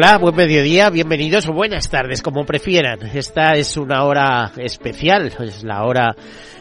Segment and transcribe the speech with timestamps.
[0.00, 3.00] Hola, buen mediodía, bienvenidos o buenas tardes, como prefieran.
[3.12, 6.14] Esta es una hora especial, es la hora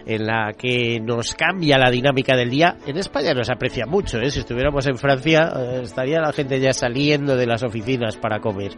[0.07, 2.77] en la que nos cambia la dinámica del día.
[2.87, 4.31] En España nos aprecia mucho, ¿eh?
[4.31, 8.71] si estuviéramos en Francia eh, estaría la gente ya saliendo de las oficinas para comer.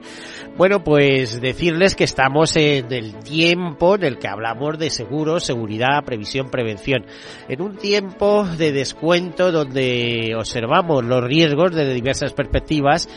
[0.57, 6.03] Bueno, pues decirles que estamos en el tiempo en el que hablamos de seguros, seguridad,
[6.03, 7.05] previsión, prevención.
[7.47, 13.07] En un tiempo de descuento donde observamos los riesgos desde diversas perspectivas,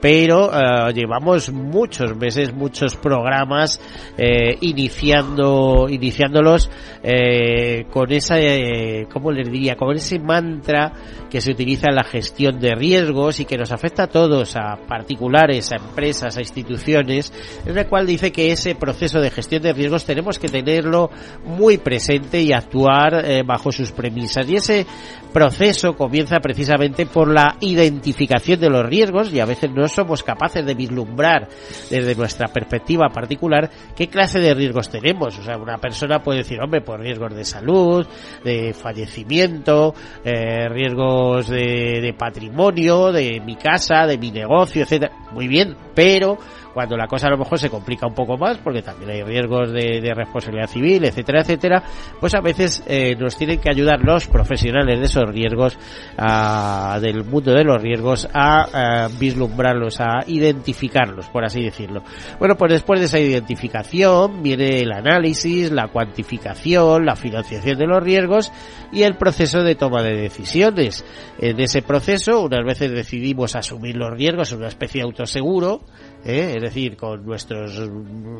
[0.00, 3.80] pero eh, llevamos muchos meses, muchos programas
[4.16, 6.70] eh, iniciando, iniciándolos
[7.02, 9.76] eh, con esa, eh, ¿cómo les diría?
[9.76, 10.92] Con ese mantra
[11.32, 14.76] que se utiliza en la gestión de riesgos y que nos afecta a todos, a
[14.86, 17.32] particulares, a empresas, a instituciones,
[17.64, 21.10] en la cual dice que ese proceso de gestión de riesgos tenemos que tenerlo
[21.46, 24.46] muy presente y actuar eh, bajo sus premisas.
[24.48, 24.86] Y ese
[25.32, 30.64] proceso comienza precisamente por la identificación de los riesgos y a veces no somos capaces
[30.64, 31.48] de vislumbrar
[31.90, 35.38] desde nuestra perspectiva particular qué clase de riesgos tenemos.
[35.38, 38.06] O sea, una persona puede decir, hombre, pues riesgos de salud,
[38.44, 39.94] de fallecimiento,
[40.24, 45.12] eh, riesgos de, de patrimonio, de mi casa, de mi negocio, etcétera.
[45.32, 46.38] Muy bien, pero
[46.72, 49.72] cuando la cosa a lo mejor se complica un poco más, porque también hay riesgos
[49.72, 51.82] de, responsabilidad civil, etcétera, etcétera,
[52.20, 55.78] pues a veces eh, nos tienen que ayudar los profesionales de esos riesgos,
[56.18, 62.02] a, del mundo de los riesgos, a, a, vislumbrarlos, a identificarlos, por así decirlo.
[62.38, 68.02] Bueno, pues después de esa identificación viene el análisis, la cuantificación, la financiación de los
[68.02, 68.52] riesgos
[68.92, 71.04] y el proceso de toma de decisiones.
[71.38, 75.80] En ese proceso, unas veces decidimos asumir los riesgos en una especie de autoseguro,
[76.24, 76.54] ¿eh?
[76.56, 77.78] es decir, con nuestros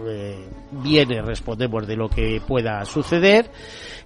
[0.09, 0.49] eh,
[0.83, 3.51] bienes respondemos de lo que pueda suceder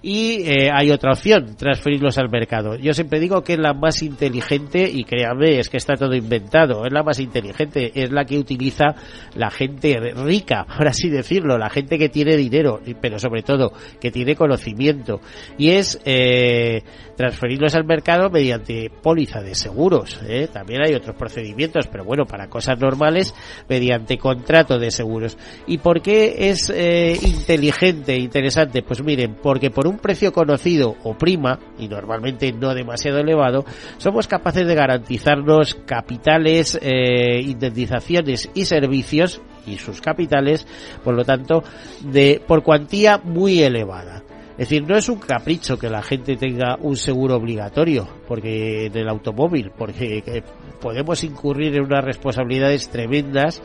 [0.01, 2.75] y eh, hay otra opción, transferirlos al mercado.
[2.75, 6.85] Yo siempre digo que es la más inteligente y créanme, es que está todo inventado,
[6.85, 8.95] es la más inteligente, es la que utiliza
[9.35, 14.11] la gente rica, por así decirlo, la gente que tiene dinero, pero sobre todo que
[14.11, 15.19] tiene conocimiento
[15.57, 16.83] y es eh,
[17.15, 20.19] transferirlos al mercado mediante póliza de seguros.
[20.27, 20.47] ¿eh?
[20.51, 23.33] También hay otros procedimientos, pero bueno, para cosas normales
[23.67, 25.37] mediante contrato de seguros.
[25.65, 28.81] ¿Y por qué es eh, inteligente, interesante?
[28.81, 33.65] Pues miren, porque por un precio conocido o prima, y normalmente no demasiado elevado,
[33.97, 40.65] somos capaces de garantizarnos capitales, eh, indemnizaciones y servicios y sus capitales,
[41.03, 41.63] por lo tanto,
[42.01, 44.23] de por cuantía muy elevada.
[44.57, 48.97] Es decir, no es un capricho que la gente tenga un seguro obligatorio porque en
[48.97, 50.41] el automóvil, porque eh,
[50.79, 53.61] podemos incurrir en unas responsabilidades tremendas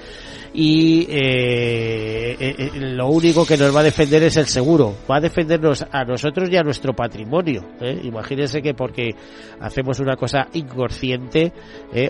[0.54, 4.94] y eh, eh, lo único que nos va a defender es el seguro.
[5.10, 7.64] Va a defendernos a nosotros y a nuestro patrimonio.
[7.80, 8.00] ¿eh?
[8.04, 9.14] Imagínense que porque
[9.60, 11.52] hacemos una cosa inconsciente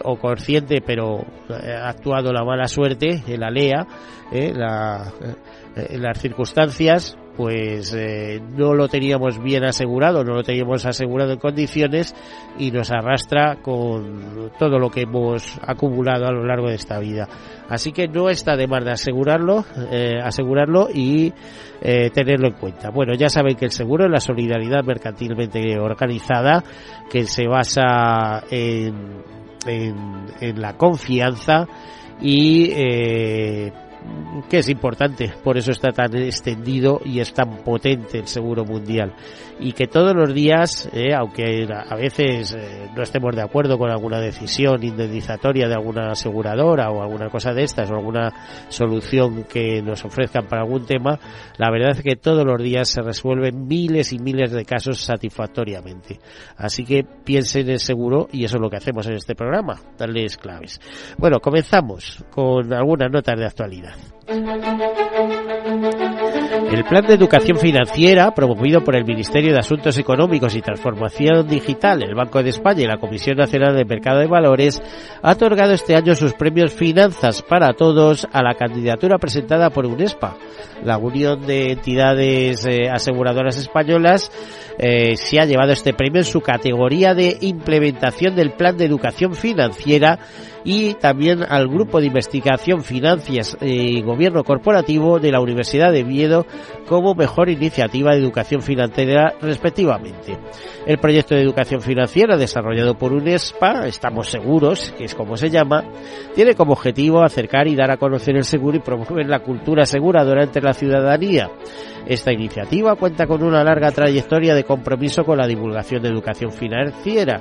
[0.04, 3.86] o consciente, pero ha actuado la mala suerte, la lea,
[4.32, 5.12] la,
[5.90, 12.14] las circunstancias, pues eh, no lo teníamos bien asegurado, no lo teníamos asegurado en condiciones
[12.58, 17.28] y nos arrastra con todo lo que hemos acumulado a lo largo de esta vida.
[17.68, 21.32] Así que no está de más de asegurarlo, eh, asegurarlo y
[21.80, 22.90] eh, tenerlo en cuenta.
[22.90, 26.62] Bueno, ya saben que el seguro es la solidaridad mercantilmente organizada
[27.10, 29.22] que se basa en,
[29.66, 31.66] en, la confianza
[32.20, 33.72] y eh,
[34.48, 39.14] que es importante, por eso está tan extendido y es tan potente el seguro mundial.
[39.60, 43.90] Y que todos los días, eh, aunque a veces eh, no estemos de acuerdo con
[43.90, 48.32] alguna decisión indemnizatoria de alguna aseguradora o alguna cosa de estas o alguna
[48.68, 51.18] solución que nos ofrezcan para algún tema,
[51.58, 56.18] la verdad es que todos los días se resuelven miles y miles de casos satisfactoriamente.
[56.56, 59.80] Así que piensen en el seguro y eso es lo que hacemos en este programa,
[59.98, 60.80] darles claves.
[61.18, 63.91] Bueno, comenzamos con algunas notas de actualidad.
[64.26, 66.01] Thank you.
[66.72, 72.02] El Plan de Educación Financiera, promovido por el Ministerio de Asuntos Económicos y Transformación Digital,
[72.02, 74.82] el Banco de España y la Comisión Nacional de Mercado de Valores,
[75.20, 80.34] ha otorgado este año sus premios Finanzas para Todos a la candidatura presentada por UNESPA,
[80.82, 84.32] la Unión de Entidades eh, Aseguradoras Españolas,
[84.78, 89.34] eh, se ha llevado este premio en su categoría de implementación del Plan de Educación
[89.34, 90.20] Financiera
[90.64, 96.46] y también al Grupo de Investigación Financias y Gobierno Corporativo de la Universidad de Viedo
[96.88, 100.38] como mejor iniciativa de educación financiera respectivamente.
[100.86, 105.84] El proyecto de educación financiera desarrollado por UNESPA, estamos seguros, que es como se llama,
[106.34, 110.42] tiene como objetivo acercar y dar a conocer el seguro y promover la cultura aseguradora
[110.44, 111.50] entre la ciudadanía.
[112.06, 117.40] Esta iniciativa cuenta con una larga trayectoria de compromiso con la divulgación de educación financiera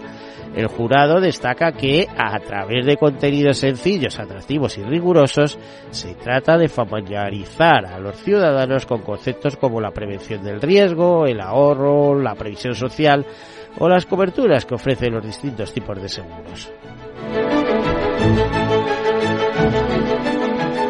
[0.55, 5.57] el jurado destaca que, a través de contenidos sencillos, atractivos y rigurosos,
[5.91, 11.41] se trata de familiarizar a los ciudadanos con conceptos como la prevención del riesgo, el
[11.41, 13.25] ahorro, la previsión social
[13.77, 16.71] o las coberturas que ofrecen los distintos tipos de seguros.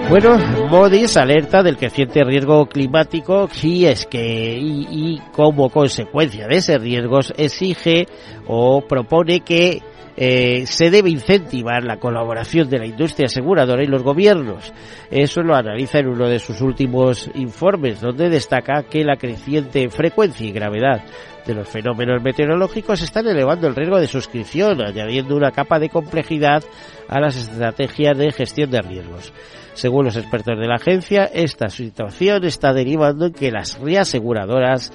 [0.08, 0.38] Bueno,
[0.70, 7.22] Modis alerta del creciente riesgo climático y es que y, como consecuencia de ese riesgo
[7.38, 8.06] exige
[8.46, 9.82] o propone que
[10.18, 14.74] eh, se debe incentivar la colaboración de la industria aseguradora y los gobiernos.
[15.10, 20.48] Eso lo analiza en uno de sus últimos informes, donde destaca que la creciente frecuencia
[20.48, 21.02] y gravedad
[21.46, 26.64] de los fenómenos meteorológicos están elevando el riesgo de suscripción, añadiendo una capa de complejidad
[27.08, 29.34] a las estrategias de gestión de riesgos.
[29.74, 34.92] Según los expertos de la agencia, esta situación está derivando en que las reaseguradoras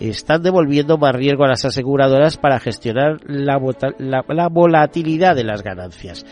[0.00, 3.58] están devolviendo más riesgo a las aseguradoras para gestionar la,
[4.48, 6.24] volatilidad de las ganancias.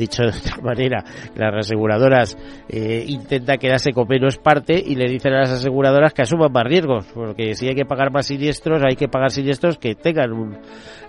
[0.00, 1.04] Dicho de otra manera,
[1.36, 2.38] las aseguradoras
[2.70, 6.64] eh, intentan quedarse con menos parte y le dicen a las aseguradoras que asuman más
[6.64, 10.56] riesgos, porque si hay que pagar más siniestros, hay que pagar siniestros que tengan un,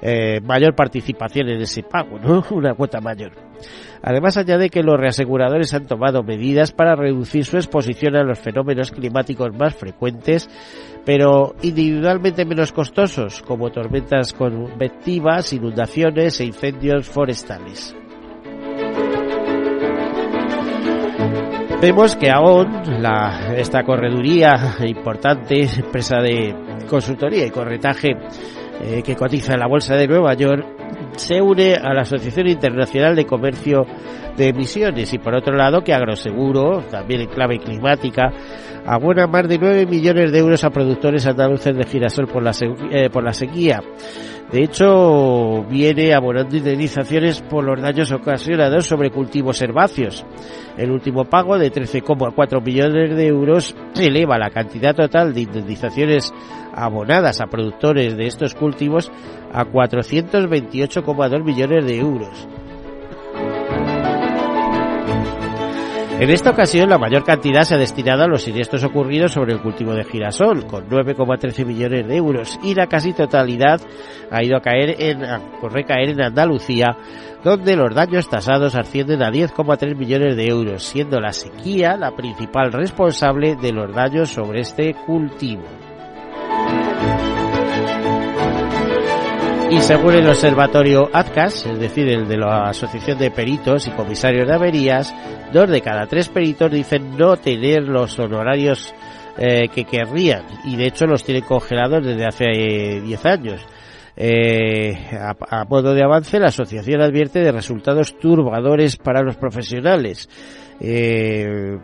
[0.01, 2.43] eh, mayor participación en ese pago, ¿no?
[2.51, 3.31] Una cuota mayor.
[4.03, 8.91] Además añade que los reaseguradores han tomado medidas para reducir su exposición a los fenómenos
[8.91, 10.49] climáticos más frecuentes,
[11.05, 17.95] pero individualmente menos costosos, como tormentas convectivas, inundaciones e incendios forestales.
[21.81, 26.55] Vemos que aún la, esta correduría importante, empresa de
[26.87, 28.11] consultoría y corretaje
[28.83, 30.63] eh, que cotiza en la Bolsa de Nueva York,
[31.15, 33.85] se une a la Asociación Internacional de Comercio
[34.35, 38.31] de Emisiones y por otro lado que Agroseguro, también en clave climática,
[38.85, 42.51] abona más de 9 millones de euros a productores andaluces de girasol por la,
[42.91, 43.81] eh, por la sequía.
[44.51, 50.25] De hecho, viene abonando indemnizaciones por los daños ocasionados sobre cultivos herbáceos.
[50.77, 56.33] El último pago de 13,4 millones de euros eleva la cantidad total de indemnizaciones
[56.73, 59.11] abonadas a productores de estos cultivos
[59.53, 62.47] a 428,2 millones de euros.
[66.21, 69.59] En esta ocasión, la mayor cantidad se ha destinado a los siniestros ocurridos sobre el
[69.59, 73.81] cultivo de girasol, con 9,13 millones de euros, y la casi totalidad
[74.29, 76.95] ha ido a caer en, a recaer en Andalucía,
[77.43, 82.71] donde los daños tasados ascienden a 10,3 millones de euros, siendo la sequía la principal
[82.71, 85.63] responsable de los daños sobre este cultivo.
[89.71, 94.45] Y según el observatorio ATCAS, es decir, el de la Asociación de Peritos y Comisarios
[94.45, 95.15] de Averías,
[95.53, 98.93] dos de cada tres peritos dicen no tener los honorarios
[99.37, 103.65] eh, que querrían y de hecho los tienen congelados desde hace 10 años.
[104.17, 110.27] Eh, a, modo de avance, la asociación advierte de resultados turbadores para los profesionales.
[110.81, 111.77] Eh,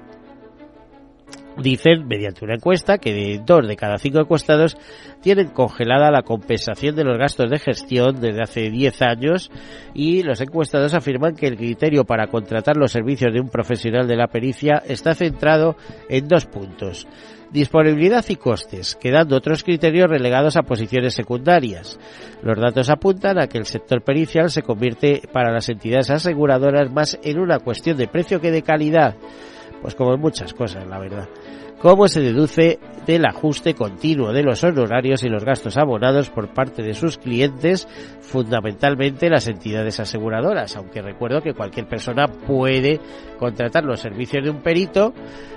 [1.62, 4.78] Dicen, mediante una encuesta, que dos de cada cinco encuestados
[5.22, 9.52] tienen congelada la compensación de los gastos de gestión desde hace 10 años
[9.96, 14.16] y los encuestados afirman que el criterio para contratar los servicios de un profesional de
[14.16, 15.76] la pericia está centrado
[16.10, 17.08] en dos puntos.
[17.52, 21.98] Disponibilidad y costes, quedando otros criterios relegados a posiciones secundarias.
[22.44, 27.18] Los datos apuntan a que el sector pericial se convierte para las entidades aseguradoras más
[27.24, 29.16] en una cuestión de precio que de calidad
[29.82, 31.28] pues como muchas cosas, la verdad.
[31.80, 36.82] ¿Cómo se deduce del ajuste continuo de los honorarios y los gastos abonados por parte
[36.82, 37.88] de sus clientes,
[38.20, 43.00] fundamentalmente las entidades aseguradoras, aunque recuerdo que cualquier persona puede
[43.38, 45.14] contratar los servicios de un perito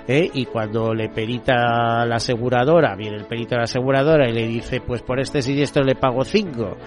[0.07, 0.29] ¿eh?
[0.31, 4.79] y cuando le perita la aseguradora, viene el perito de la aseguradora y le dice,
[4.79, 6.77] pues por este siniestro le pago 5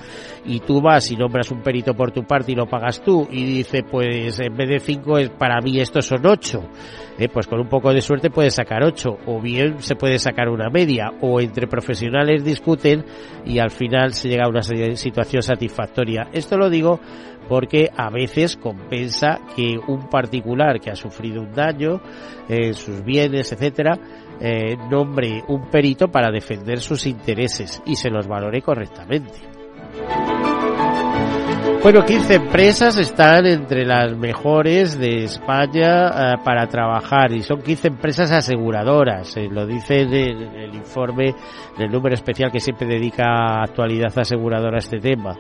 [0.47, 3.45] y tú vas y nombras un perito por tu parte y lo pagas tú y
[3.45, 6.63] dice, pues en vez de 5 es para mí estos son 8
[7.19, 10.49] eh, pues con un poco de suerte puede sacar 8 o bien se puede sacar
[10.49, 13.05] una media o entre profesionales discuten
[13.45, 16.29] y al final se llega a una situación satisfactoria.
[16.33, 17.01] Esto lo digo
[17.49, 22.01] porque a veces compensa que un particular que ha sufrido un daño
[22.49, 23.99] en sus bienes, etcétera,
[24.41, 29.54] eh, nombre un perito para defender sus intereses y se los valore correctamente.
[31.85, 37.89] Bueno, 15 empresas están entre las mejores de España eh, para trabajar y son 15
[37.89, 39.37] empresas aseguradoras.
[39.37, 41.35] Eh, lo dice en el, informe
[41.77, 45.37] del número especial que siempre dedica actualidad aseguradora a este tema.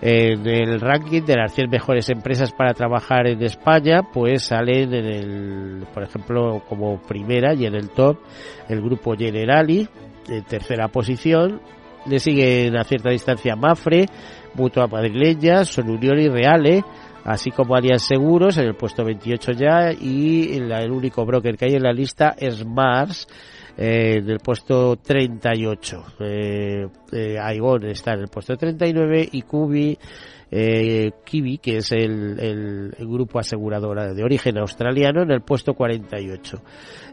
[0.00, 5.04] En el ranking de las 100 mejores empresas para trabajar en España, pues salen en
[5.04, 8.18] el, por ejemplo, como primera y en el top
[8.68, 9.88] el grupo Generali,
[10.28, 11.60] en tercera posición.
[12.06, 14.06] Le siguen a cierta distancia Mafre,
[14.54, 16.84] Mutua Madrileña, Son Unión y Reale,
[17.24, 21.74] así como Alias Seguros en el puesto 28 ya y el único broker que hay
[21.74, 23.26] en la lista es Mars
[23.80, 26.04] eh, en el puesto 38.
[26.18, 29.96] Eh, eh, Aigón está en el puesto 39 y Cubi
[30.50, 36.62] eh, Kiwi, que es el, grupo aseguradora de origen australiano, en el puesto 48.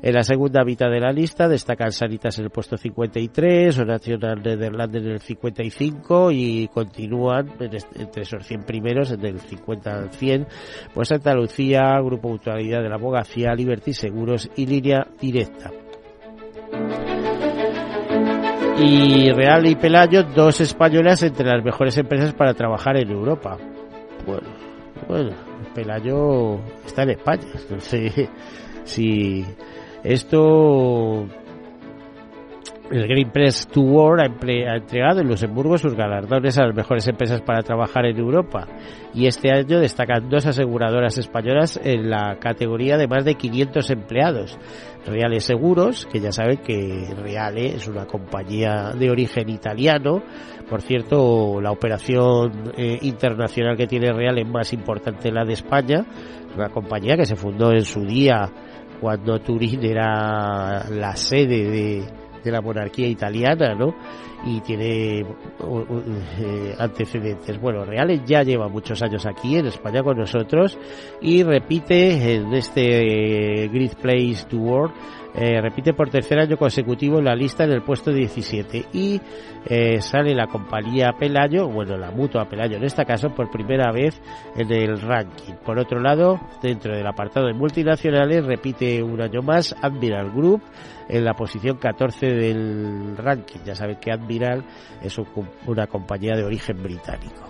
[0.02, 4.42] En la segunda mitad de la lista destacan Sanitas en el puesto 53, o National
[4.44, 10.48] Netherlands en el 55 y continúan entre esos 100 primeros, en el 50 al 100,
[10.94, 15.72] pues Santa Lucía, Grupo Mutualidad de la Abogacía, Liberty Seguros y Línea Directa
[18.78, 23.58] y Real y Pelayo, dos españolas entre las mejores empresas para trabajar en Europa.
[24.26, 24.48] Bueno,
[25.08, 25.32] bueno,
[25.74, 27.48] Pelayo está en España.
[27.70, 28.30] No sé
[28.84, 29.46] si
[30.04, 31.26] esto
[32.92, 37.42] el Green Press to World ha, entregado en Luxemburgo sus galardones a las mejores empresas
[37.42, 38.68] para trabajar en Europa
[39.14, 44.60] y este año destacan dos aseguradoras españolas en la categoría de más de 500 empleados.
[45.06, 50.24] Reale Seguros, que ya saben que Reale es una compañía de origen italiano.
[50.70, 56.06] Por cierto, la operación eh, internacional que tiene Reale es más importante la de España.
[56.56, 58.50] Una compañía que se fundó en su día
[59.00, 63.96] cuando Turín era la sede de de la monarquía italiana, ¿no?
[64.46, 67.60] Y tiene eh, antecedentes.
[67.60, 70.78] Bueno, Reales ya lleva muchos años aquí en España con nosotros
[71.20, 74.94] y repite en este Great Place to Work
[75.38, 79.20] eh, repite por tercer año consecutivo en la lista en el puesto 17 y
[79.66, 84.22] eh, sale la compañía Pelayo, bueno, la mutua Pelayo en este caso, por primera vez
[84.56, 85.56] en el ranking.
[85.66, 90.62] Por otro lado, dentro del apartado de multinacionales, repite un año más Admiral Group
[91.10, 93.60] en la posición 14 del ranking.
[93.66, 94.64] Ya saben que Admiral
[95.02, 95.20] es
[95.66, 97.44] una compañía de origen británico.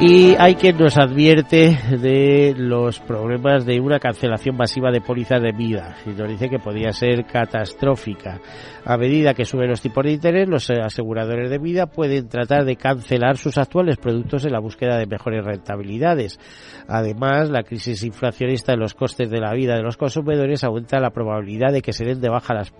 [0.00, 5.52] Y hay quien nos advierte de los problemas de una cancelación masiva de pólizas de
[5.52, 8.40] vida y nos dice que podría ser catastrófica.
[8.84, 12.76] A medida que suben los tipos de interés, los aseguradores de vida pueden tratar de
[12.76, 16.38] cancelar sus actuales productos en la búsqueda de mejores rentabilidades.
[16.86, 21.10] Además, la crisis inflacionista de los costes de la vida de los consumidores aumenta la
[21.10, 22.74] probabilidad de que se den de baja las,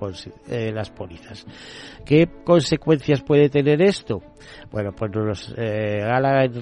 [0.51, 1.47] eh, las pólizas.
[2.05, 4.21] ¿Qué consecuencias puede tener esto?
[4.71, 6.01] Bueno, pues nos eh,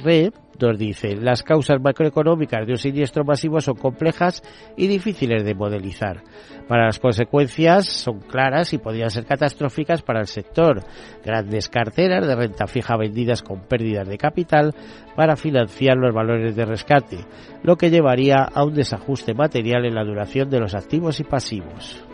[0.05, 0.31] Re
[0.61, 4.43] nos dice, las causas macroeconómicas de un siniestro masivo son complejas
[4.77, 6.23] y difíciles de modelizar.
[6.69, 10.85] Para las consecuencias son claras y podrían ser catastróficas para el sector.
[11.25, 14.73] Grandes carteras de renta fija vendidas con pérdidas de capital
[15.17, 17.19] para financiar los valores de rescate,
[17.65, 22.12] lo que llevaría a un desajuste material en la duración de los activos y pasivos.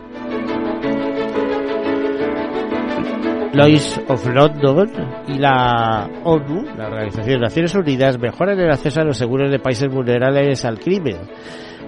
[3.53, 4.91] Lois of London
[5.27, 9.59] y la ONU, la Organización de Naciones Unidas, mejoran el acceso a los seguros de
[9.59, 11.17] países vulnerables al crimen.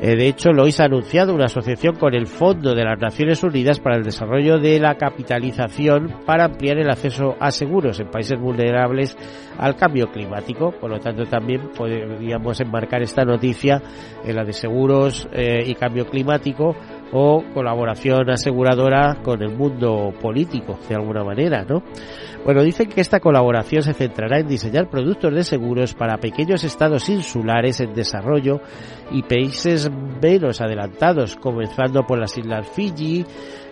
[0.01, 3.79] Eh, de hecho, Lois ha anunciado una asociación con el Fondo de las Naciones Unidas
[3.79, 9.15] para el Desarrollo de la Capitalización para ampliar el acceso a seguros en países vulnerables
[9.59, 10.71] al cambio climático.
[10.71, 13.79] Por lo tanto, también podríamos enmarcar esta noticia
[14.25, 16.75] en la de seguros eh, y cambio climático
[17.11, 21.83] o colaboración aseguradora con el mundo político, de alguna manera, ¿no?
[22.43, 27.07] Bueno, dicen que esta colaboración se centrará en diseñar productos de seguros para pequeños estados
[27.09, 28.61] insulares en desarrollo
[29.11, 29.91] y países
[30.21, 33.25] menos adelantados, comenzando por las islas Fiji,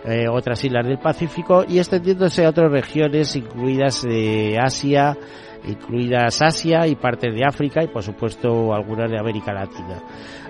[0.04, 5.16] eh, otras islas del Pacífico y extendiéndose a otras regiones incluidas de Asia,
[5.64, 10.02] incluidas Asia y partes de África y por supuesto algunas de América Latina.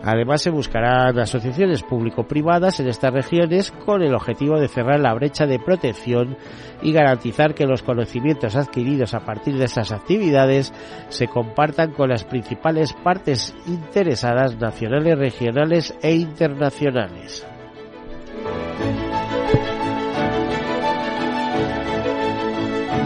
[0.03, 5.47] Además se buscarán asociaciones público-privadas en estas regiones con el objetivo de cerrar la brecha
[5.47, 6.37] de protección
[6.83, 10.73] y garantizar que los conocimientos adquiridos a partir de estas actividades
[11.09, 17.47] se compartan con las principales partes interesadas nacionales, regionales e internacionales.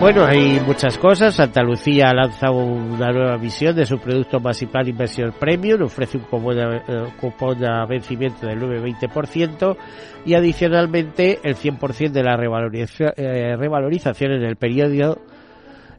[0.04, 1.34] Bueno, hay muchas cosas.
[1.34, 5.80] Santa Lucía ha lanzado una nueva visión de su producto Masiplan Inversión Premium.
[5.80, 9.78] Ofrece un cupón, de eh, vencimiento del 9-20%
[10.26, 15.22] y adicionalmente el 100% de la eh, revalorización en el periodo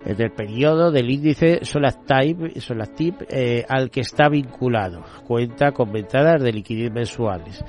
[0.06, 5.04] en el periodo del índice Solactip, eh, al que está vinculado.
[5.28, 7.64] Cuenta con ventanas de liquidez mensuales.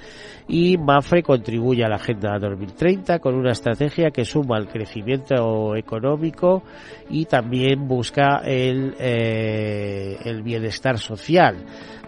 [0.49, 6.63] Y Mafre contribuye a la Agenda 2030 con una estrategia que suma el crecimiento económico
[7.11, 11.57] y también busca el, eh, el bienestar social.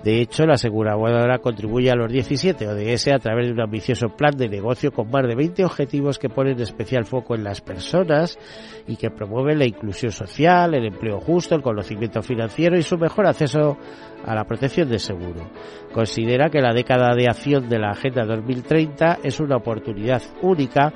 [0.04, 4.36] De hecho, la aseguradora contribuye a los 17 ODS a través de un ambicioso plan
[4.36, 8.38] de negocio con más de 20 objetivos que ponen especial foco en las personas
[8.86, 13.26] y que promueven la inclusión social, el empleo justo, el conocimiento financiero y su mejor
[13.26, 13.76] acceso
[14.24, 15.50] a la protección de seguro.
[15.92, 20.92] Considera que la década de acción de la Agenda 2030 es una oportunidad única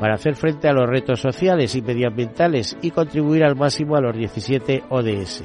[0.00, 4.16] para hacer frente a los retos sociales y medioambientales y contribuir al máximo a los
[4.16, 5.44] 17 ODS.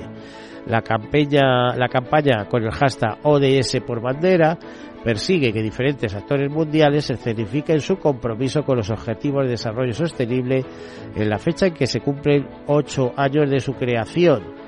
[0.68, 4.58] La campaña, la campaña con el hashtag ODS por bandera
[5.04, 10.64] persigue que diferentes actores mundiales se certifiquen su compromiso con los objetivos de desarrollo sostenible
[11.16, 14.62] en la fecha en que se cumplen ocho años de su creación.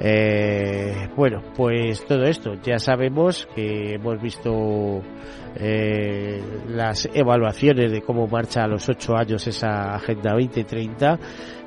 [0.00, 5.02] Eh, bueno, pues todo esto, ya sabemos que hemos visto
[5.56, 11.18] eh, las evaluaciones de cómo marcha a los ocho años esa Agenda 2030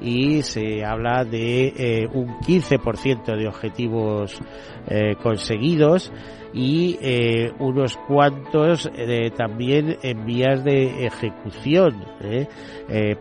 [0.02, 4.40] y se habla de eh, un 15% de objetivos
[4.88, 6.12] eh, conseguidos
[6.54, 6.98] y
[7.60, 8.90] unos cuantos
[9.36, 12.06] también en vías de ejecución.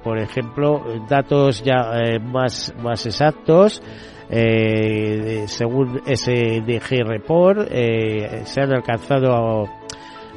[0.04, 3.82] por ejemplo, datos ya más, más exactos.
[4.30, 9.68] Eh, según SDG Report, se han alcanzado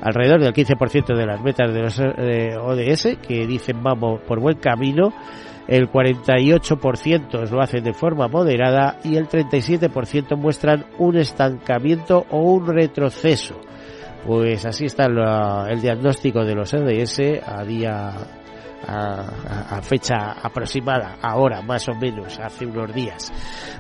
[0.02, 5.14] alrededor del 15% de las metas de los ODS que dicen vamos por buen camino
[5.68, 12.68] el 48% lo hacen de forma moderada y el 37% muestran un estancamiento o un
[12.68, 13.60] retroceso.
[14.26, 18.14] Pues así está el diagnóstico de los ODS a día
[18.86, 23.32] a, fecha aproximada, ahora más o menos, hace unos días.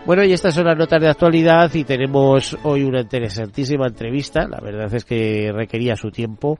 [0.05, 4.59] Bueno, y estas son las notas de actualidad y tenemos hoy una interesantísima entrevista, la
[4.59, 6.57] verdad es que requería su tiempo,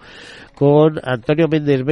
[0.53, 1.83] con Antonio Méndez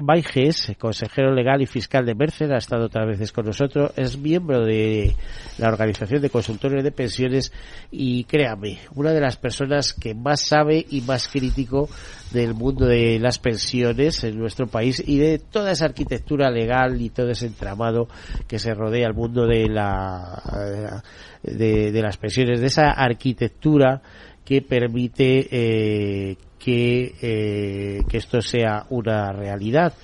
[0.00, 4.64] Baiges, consejero legal y fiscal de Mercer, ha estado otras veces con nosotros, es miembro
[4.64, 5.14] de
[5.58, 7.52] la Organización de Consultores de Pensiones
[7.90, 11.88] y créame, una de las personas que más sabe y más crítico
[12.32, 17.10] del mundo de las pensiones en nuestro país y de toda esa arquitectura legal y
[17.10, 18.08] todo ese entramado
[18.48, 21.02] que se rodea al mundo de la
[21.42, 24.00] de, las pensiones, de esa arquitectura
[24.44, 29.94] que permite eh, que, eh, que esto sea una realidad.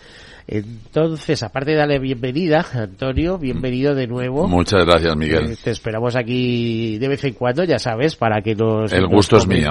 [0.50, 4.48] Entonces, aparte de darle bienvenida, Antonio, bienvenido de nuevo.
[4.48, 5.52] Muchas gracias, Miguel.
[5.52, 8.90] Eh, te esperamos aquí de vez en cuando, ya sabes, para que nos.
[8.90, 9.70] El gusto es mío.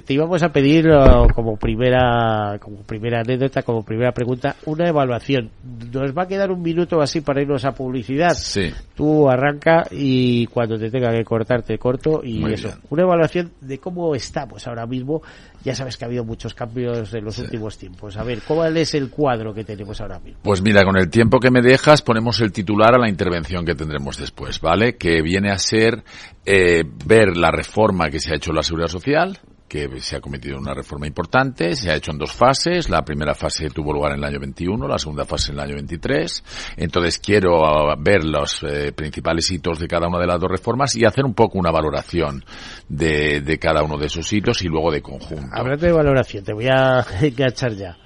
[0.00, 5.50] Te íbamos a pedir uh, como primera, como primera anécdota, como primera pregunta, una evaluación.
[5.92, 8.32] Nos va a quedar un minuto así para irnos a publicidad.
[8.32, 8.72] Sí.
[8.94, 12.70] Tú arranca y cuando te tenga que cortar te corto y eso.
[12.88, 15.20] Una evaluación de cómo estamos ahora mismo.
[15.62, 18.16] Ya sabes que ha habido muchos cambios en los últimos tiempos.
[18.16, 20.40] A ver, ¿cuál es el cuadro que tenemos ahora mismo?
[20.42, 23.74] Pues mira, con el tiempo que me dejas ponemos el titular a la intervención que
[23.74, 24.96] tendremos después, ¿vale?
[24.96, 26.02] Que viene a ser
[26.44, 29.38] eh, ver la reforma que se ha hecho en la seguridad social,
[29.72, 32.90] que se ha cometido una reforma importante, se ha hecho en dos fases.
[32.90, 35.74] La primera fase tuvo lugar en el año 21, la segunda fase en el año
[35.76, 36.44] 23.
[36.76, 40.94] Entonces quiero ah, ver los eh, principales hitos de cada una de las dos reformas
[40.94, 42.44] y hacer un poco una valoración
[42.86, 45.48] de, de cada uno de esos hitos y luego de conjunto.
[45.52, 47.96] Hablando de valoración, te voy a enganchar ya.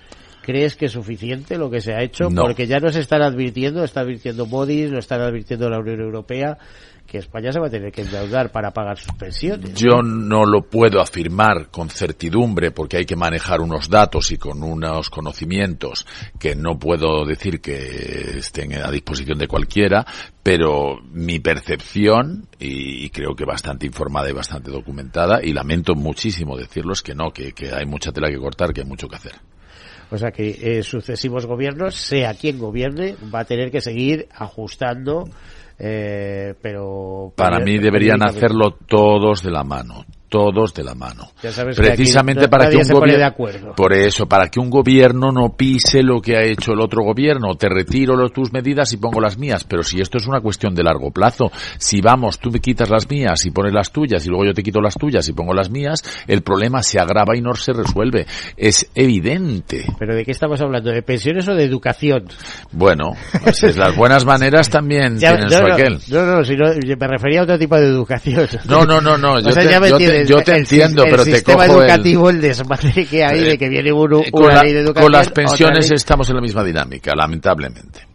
[0.42, 2.28] ¿Crees que es suficiente lo que se ha hecho?
[2.30, 6.58] Porque ya nos están advirtiendo, está advirtiendo Modis, lo están advirtiendo la Unión Europea,
[7.06, 9.74] que España se va a tener que endeudar para pagar sus pensiones.
[9.74, 14.62] Yo no lo puedo afirmar con certidumbre porque hay que manejar unos datos y con
[14.62, 16.06] unos conocimientos
[16.38, 20.04] que no puedo decir que estén a disposición de cualquiera,
[20.42, 26.92] pero mi percepción, y, creo que bastante informada y bastante documentada, y lamento muchísimo decirlo,
[26.92, 29.32] es que no, que, que hay mucha tela que cortar, que hay mucho que hacer.
[30.10, 35.24] O sea que eh, sucesivos gobiernos, sea quien gobierne, va a tener que seguir ajustando
[35.78, 41.30] eh, pero para mí deberían hacerlo todos de la mano todos de la mano.
[41.40, 46.36] Precisamente para que un gobierno, por eso, para que un gobierno no pise lo que
[46.36, 50.00] ha hecho el otro gobierno, te retiro tus medidas y pongo las mías, pero si
[50.00, 53.50] esto es una cuestión de largo plazo, si vamos, tú me quitas las mías y
[53.50, 56.42] pones las tuyas y luego yo te quito las tuyas y pongo las mías, el
[56.42, 58.26] problema se agrava y no se resuelve.
[58.56, 59.84] Es evidente.
[59.98, 60.90] Pero ¿de qué estamos hablando?
[60.90, 62.24] ¿De pensiones o de educación?
[62.72, 63.12] Bueno,
[63.42, 65.98] pues las buenas maneras también tienen su aquel.
[66.08, 68.48] No, no, si me refería a otro tipo de educación.
[68.68, 69.40] No, no, no, no.
[69.46, 71.70] Yo, yo te entiendo, pero te cojo el...
[71.70, 75.04] educativo, el desmadre que hay de que viene uno, una ley de educación...
[75.04, 78.06] Con las pensiones estamos en la misma dinámica, lamentablemente.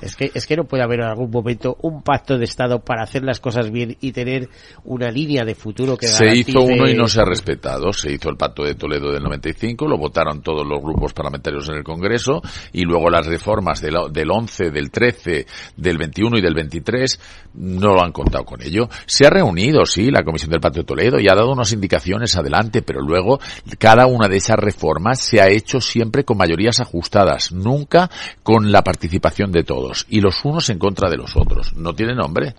[0.00, 3.02] Es que, es que no puede haber en algún momento un pacto de Estado para
[3.02, 4.48] hacer las cosas bien y tener
[4.84, 7.92] una línea de futuro que Se hizo uno y no se ha respetado.
[7.92, 11.76] Se hizo el pacto de Toledo del 95, lo votaron todos los grupos parlamentarios en
[11.76, 12.40] el Congreso
[12.72, 17.20] y luego las reformas del, del 11, del 13, del 21 y del 23
[17.54, 18.88] no lo han contado con ello.
[19.06, 22.36] Se ha reunido, sí, la Comisión del Pacto de Toledo y ha dado unas indicaciones
[22.36, 23.38] adelante, pero luego
[23.78, 28.10] cada una de esas reformas se ha hecho siempre con mayorías ajustadas, nunca
[28.42, 31.74] con la participación de todos y los unos en contra de los otros.
[31.74, 32.54] No tiene nombre.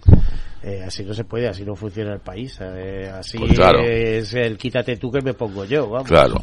[0.63, 2.57] Eh, así no se puede, así no funciona el país.
[2.61, 5.89] Eh, así pues es el quítate tú que me pongo yo.
[5.89, 6.07] Vamos.
[6.07, 6.35] Claro.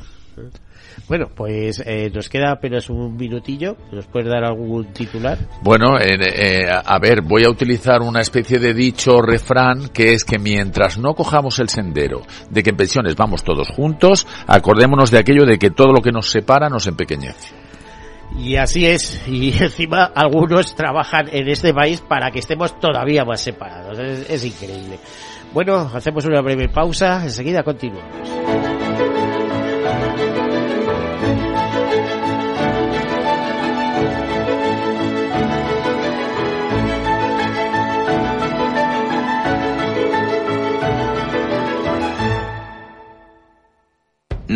[1.09, 3.77] Bueno, pues eh, nos queda apenas un minutillo.
[3.93, 5.39] ¿Nos puedes dar algún titular?
[5.63, 10.99] Bueno, a ver, voy a utilizar una especie de dicho refrán que es que mientras
[10.99, 15.59] no cojamos el sendero de que en pensiones vamos todos juntos, acordémonos de aquello de
[15.59, 17.58] que todo lo que nos separa nos empequeñece.
[18.37, 23.41] Y así es, y encima algunos trabajan en este país para que estemos todavía más
[23.41, 23.99] separados.
[23.99, 24.99] Es, increíble.
[25.53, 28.68] Bueno, hacemos una breve pausa, enseguida continuamos.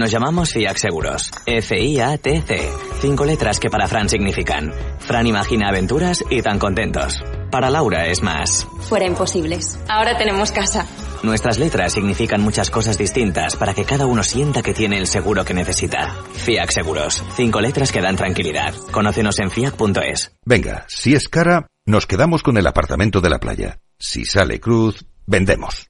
[0.03, 1.31] Nos llamamos FIAC Seguros.
[1.47, 2.71] F-I-A-T-C.
[3.01, 4.73] Cinco letras que para Fran significan.
[4.99, 7.23] Fran imagina aventuras y tan contentos.
[7.53, 8.67] Para Laura es más.
[8.81, 9.79] Fuera imposibles.
[9.89, 10.89] Ahora tenemos casa.
[11.23, 15.45] Nuestras letras significan muchas cosas distintas para que cada uno sienta que tiene el seguro
[15.45, 16.17] que necesita.
[16.33, 17.23] FIAC Seguros.
[17.37, 18.75] Cinco letras que dan tranquilidad.
[18.91, 20.33] Conócenos en fiac.es.
[20.45, 23.79] Venga, si es cara, nos quedamos con el apartamento de la playa.
[24.01, 25.87] Si sale cruz, vendemos.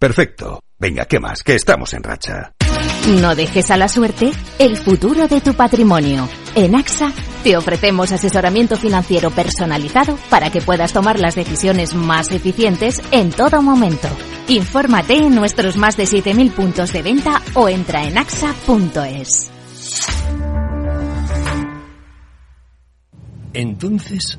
[0.00, 0.58] Perfecto.
[0.78, 1.42] Venga, ¿qué más?
[1.42, 2.55] Que estamos en racha.
[3.20, 6.28] No dejes a la suerte el futuro de tu patrimonio.
[6.56, 7.12] En AXA
[7.44, 13.62] te ofrecemos asesoramiento financiero personalizado para que puedas tomar las decisiones más eficientes en todo
[13.62, 14.08] momento.
[14.48, 19.50] Infórmate en nuestros más de 7.000 puntos de venta o entra en axa.es.
[23.52, 24.38] Entonces,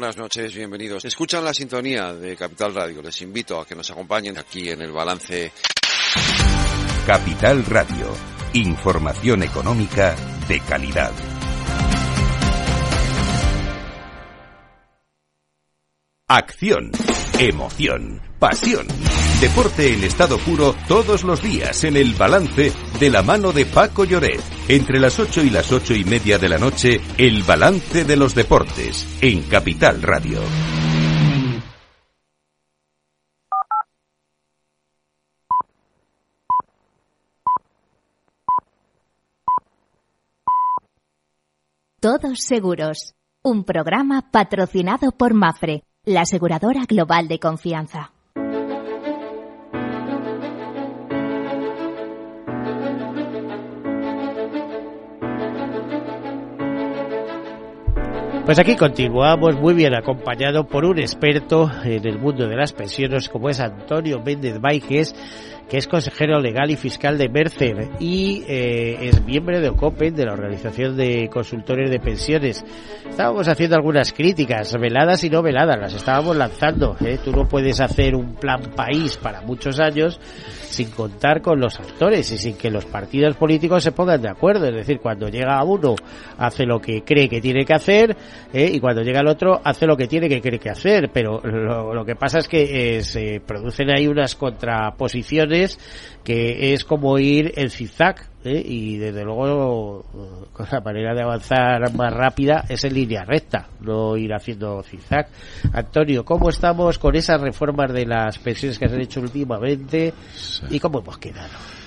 [0.01, 1.05] noches, bienvenidos.
[1.05, 3.03] Escuchan la sintonía de Capital Radio.
[3.03, 5.51] Les invito a que nos acompañen aquí en el balance.
[7.05, 8.07] Capital Radio.
[8.53, 10.15] Información económica
[10.47, 11.11] de calidad.
[16.27, 16.91] Acción,
[17.37, 18.87] emoción, pasión.
[19.41, 24.03] Deporte en estado puro todos los días en el balance de la mano de Paco
[24.05, 24.39] Lloret.
[24.67, 28.35] Entre las ocho y las ocho y media de la noche, el balance de los
[28.35, 30.41] deportes en Capital Radio.
[41.99, 43.15] Todos seguros.
[43.41, 48.11] Un programa patrocinado por Mafre la aseguradora global de confianza.
[58.45, 63.29] Pues aquí continuamos muy bien acompañado por un experto en el mundo de las pensiones
[63.29, 65.15] como es Antonio Méndez Baiges,
[65.71, 70.25] que es consejero legal y fiscal de Mercer y eh, es miembro de OCOPEN, de
[70.25, 72.61] la Organización de Consultores de Pensiones.
[73.09, 76.97] Estábamos haciendo algunas críticas, veladas y no veladas, las estábamos lanzando.
[76.99, 77.19] ¿eh?
[77.23, 80.19] Tú no puedes hacer un plan país para muchos años
[80.71, 84.67] sin contar con los actores y sin que los partidos políticos se pongan de acuerdo.
[84.67, 85.95] Es decir, cuando llega uno
[86.37, 88.17] hace lo que cree que tiene que hacer
[88.51, 88.69] ¿eh?
[88.73, 91.09] y cuando llega el otro hace lo que tiene que cree que hacer.
[91.13, 95.60] Pero lo, que pasa es que se producen ahí unas contraposiciones
[96.23, 98.61] que es como ir en zigzag ¿eh?
[98.63, 100.05] y desde luego
[100.53, 105.27] con la manera de avanzar más rápida es en línea recta, no ir haciendo zigzag.
[105.73, 110.13] Antonio, ¿cómo estamos con esas reformas de las pensiones que se han hecho últimamente
[110.69, 111.80] y cómo hemos quedado?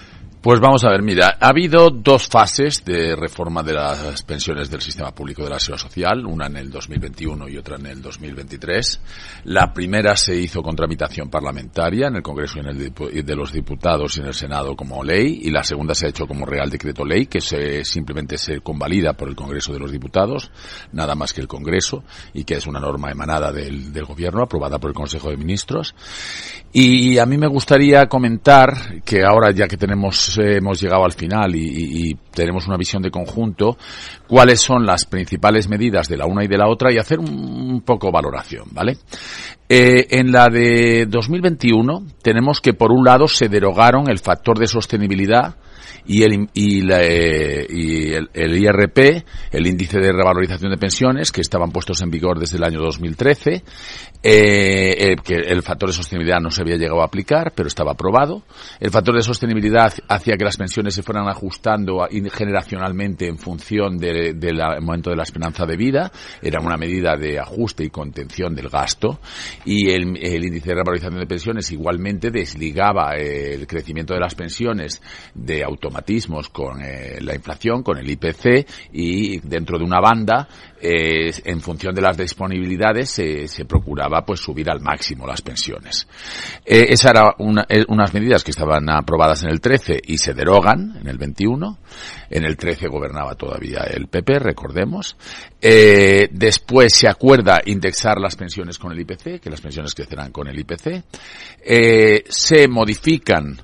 [0.44, 4.82] Pues vamos a ver, mira, ha habido dos fases de reforma de las pensiones del
[4.82, 9.00] sistema público de la seguridad social, una en el 2021 y otra en el 2023.
[9.44, 13.52] La primera se hizo con tramitación parlamentaria en el Congreso y en el de los
[13.52, 16.68] Diputados y en el Senado como ley, y la segunda se ha hecho como Real
[16.68, 20.50] Decreto Ley, que se, simplemente se convalida por el Congreso de los Diputados,
[20.92, 22.04] nada más que el Congreso,
[22.34, 25.94] y que es una norma emanada del, del Gobierno, aprobada por el Consejo de Ministros.
[26.70, 31.54] Y a mí me gustaría comentar que ahora, ya que tenemos hemos llegado al final
[31.54, 33.76] y, tenemos una visión de conjunto,
[34.26, 37.82] cuáles son las principales medidas de la una y de la otra y hacer un,
[37.82, 38.96] poco valoración, ¿vale?
[39.68, 44.66] Eh, en la de 2021 tenemos que por un lado se derogaron el factor de
[44.66, 45.56] sostenibilidad
[46.06, 51.40] y el, y, la, eh, y el, IRP, el índice de revalorización de pensiones, que
[51.40, 53.62] estaban puestos en vigor desde el año 2013,
[54.26, 58.42] eh, que el factor de sostenibilidad no se había llegado a aplicar, pero estaba aprobado.
[58.80, 64.40] El factor de sostenibilidad hacía que las pensiones se fueran ajustando generacionalmente en función del
[64.40, 66.10] de, momento de la esperanza de vida.
[66.40, 69.20] Era una medida de ajuste y contención del gasto.
[69.66, 75.02] Y el, índice de revalorización de pensiones igualmente desligaba el crecimiento de las pensiones
[75.34, 80.48] de automatismos con eh, la inflación, con el IPC y dentro de una banda
[80.80, 86.06] eh, en función de las disponibilidades se procuraba pues subir al máximo las pensiones.
[86.64, 90.34] Eh, esas eran una, eh, unas medidas que estaban aprobadas en el 13 y se
[90.34, 91.78] derogan en el 21.
[92.28, 95.16] En el 13 gobernaba todavía el PP, recordemos.
[95.60, 100.58] después se acuerda indexar las pensiones con el IPC, que las pensiones crecerán con el
[100.58, 101.04] IPC.
[102.28, 103.62] se modifican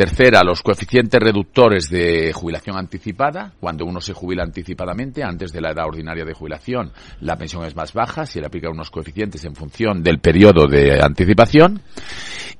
[0.00, 3.52] Tercera, los coeficientes reductores de jubilación anticipada.
[3.60, 7.76] Cuando uno se jubila anticipadamente, antes de la edad ordinaria de jubilación, la pensión es
[7.76, 8.24] más baja.
[8.24, 11.82] Se le aplican unos coeficientes en función del periodo de anticipación.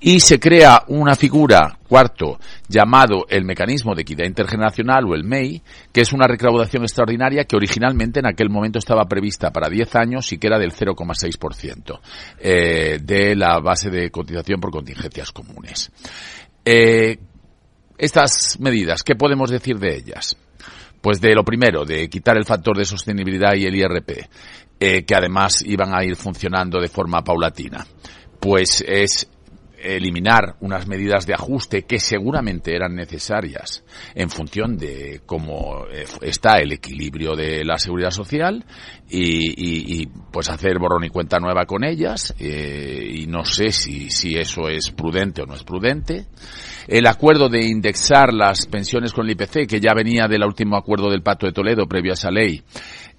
[0.01, 5.63] Y se crea una figura, cuarto, llamado el mecanismo de equidad intergeneracional o el MEI,
[5.93, 10.31] que es una recaudación extraordinaria que originalmente en aquel momento estaba prevista para 10 años
[10.35, 12.01] y que era del 0,6%
[12.39, 15.91] eh, de la base de cotización por contingencias comunes.
[16.63, 17.19] Eh,
[18.01, 20.35] estas medidas, ¿qué podemos decir de ellas?
[21.03, 24.27] Pues de lo primero, de quitar el factor de sostenibilidad y el IRP,
[24.81, 27.87] eh, que además iban a ir funcionando de forma paulatina.
[28.41, 29.29] Pues es
[29.83, 36.59] eliminar unas medidas de ajuste que seguramente eran necesarias en función de cómo eh, está
[36.59, 38.65] el equilibrio de la seguridad social
[39.09, 44.37] y, pues hacer borrón y cuenta nueva con ellas eh, y no sé si, si
[44.37, 46.27] eso es prudente o no es prudente.
[46.87, 51.11] El acuerdo de indexar las pensiones con el IPC, que ya venía del último acuerdo
[51.11, 52.63] del Pacto de Toledo previo a esa ley,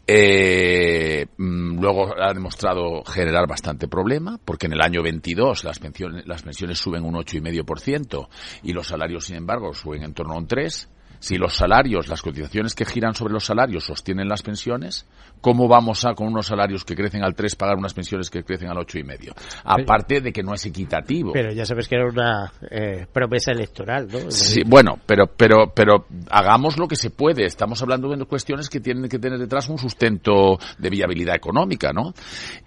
[0.08, 6.26] eh, mm, luego ha demostrado generar bastante problema, porque en el año 22 las pensiones,
[6.28, 8.28] las pensiones suben un 8,5%
[8.64, 10.88] y los salarios, sin embargo, suben en torno a un 3%.
[11.22, 15.06] Si los salarios, las cotizaciones que giran sobre los salarios sostienen las pensiones,
[15.40, 18.70] ¿cómo vamos a, con unos salarios que crecen al 3, pagar unas pensiones que crecen
[18.70, 19.34] al 8,5?
[19.64, 21.32] Aparte de que no es equitativo.
[21.32, 24.32] Pero ya sabes que era una eh, promesa electoral, ¿no?
[24.32, 27.46] Sí, bueno, pero, pero, pero hagamos lo que se puede.
[27.46, 32.14] Estamos hablando de cuestiones que tienen que tener detrás un sustento de viabilidad económica, ¿no?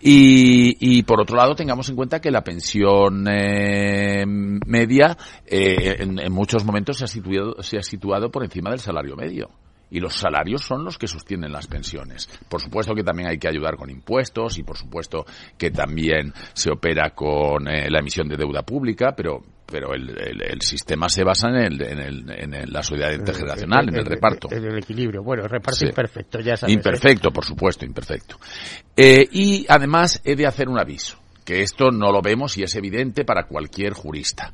[0.01, 6.21] Y, y por otro lado, tengamos en cuenta que la pensión eh, media eh, en,
[6.21, 9.51] en, muchos momentos se ha situado, se ha situado por encima del salario medio.
[9.91, 12.29] Y los salarios son los que sostienen las pensiones.
[12.49, 15.25] Por supuesto que también hay que ayudar con impuestos y por supuesto
[15.57, 20.11] que también se opera con eh, la emisión de deuda pública, pero pero el,
[20.43, 24.49] el, sistema se basa en, el, en, el, en la solidaridad intergeneracional, en el, reparto.
[24.53, 25.23] En el equilibrio.
[25.23, 26.75] Bueno, reparto imperfecto, ya sabes.
[26.75, 28.37] Imperfecto, por supuesto, imperfecto.
[28.97, 32.75] Eh, y además he de hacer un aviso, que esto no lo vemos y es
[32.77, 34.53] evidente para cualquier jurista.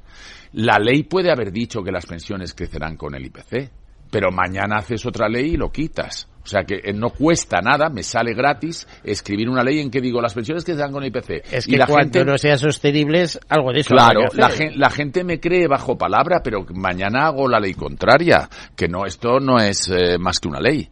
[0.52, 3.70] La ley puede haber dicho que las pensiones crecerán con el IPC,
[4.10, 6.28] pero mañana haces otra ley y lo quitas.
[6.42, 10.00] O sea que eh, no cuesta nada, me sale gratis escribir una ley en que
[10.00, 11.44] digo las pensiones que se dan con el IPC.
[11.52, 13.94] Es que y la gente, no sean sostenibles, algo de eso.
[13.94, 18.48] Claro, la, gen, la, gente me cree bajo palabra, pero mañana hago la ley contraria,
[18.74, 20.88] que no, esto no es eh, más que una ley.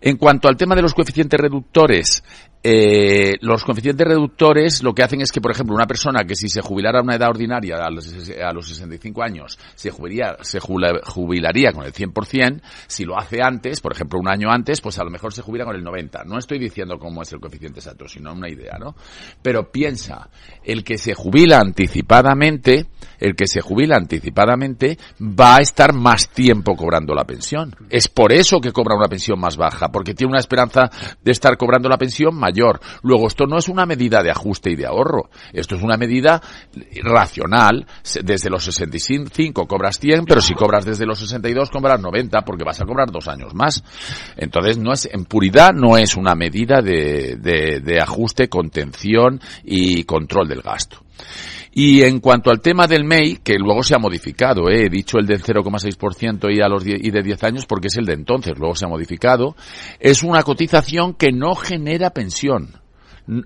[0.00, 2.22] En cuanto al tema de los coeficientes reductores,
[2.66, 6.48] eh, los coeficientes reductores lo que hacen es que, por ejemplo, una persona que si
[6.48, 10.60] se jubilara a una edad ordinaria a los, a los 65 años se jubilaría, se
[10.60, 15.04] jubilaría con el 100%, si lo hace antes, por ejemplo, un año antes, pues a
[15.04, 16.24] lo mejor se jubila con el 90%.
[16.24, 18.94] No estoy diciendo cómo es el coeficiente exacto, sino una idea, ¿no?
[19.42, 20.30] Pero piensa,
[20.64, 22.86] el que se jubila anticipadamente,
[23.20, 27.76] el que se jubila anticipadamente va a estar más tiempo cobrando la pensión.
[27.90, 30.90] Es por eso que cobra una pensión más baja, porque tiene una esperanza
[31.22, 32.53] de estar cobrando la pensión mayor
[33.02, 35.30] Luego, esto no es una medida de ajuste y de ahorro.
[35.52, 36.40] Esto es una medida
[37.02, 37.86] racional.
[38.22, 42.80] Desde los 65 cobras 100, pero si cobras desde los 62 cobras 90 porque vas
[42.80, 43.82] a cobrar dos años más.
[44.36, 50.62] Entonces, no es, en puridad no es una medida de ajuste, contención y control del
[50.62, 51.04] gasto.
[51.74, 54.86] Y en cuanto al tema del MEI, que luego se ha modificado, ¿eh?
[54.86, 58.54] he dicho el del 0,6% y, y de 10 años porque es el de entonces,
[58.56, 59.56] luego se ha modificado,
[59.98, 62.84] es una cotización que no genera pensión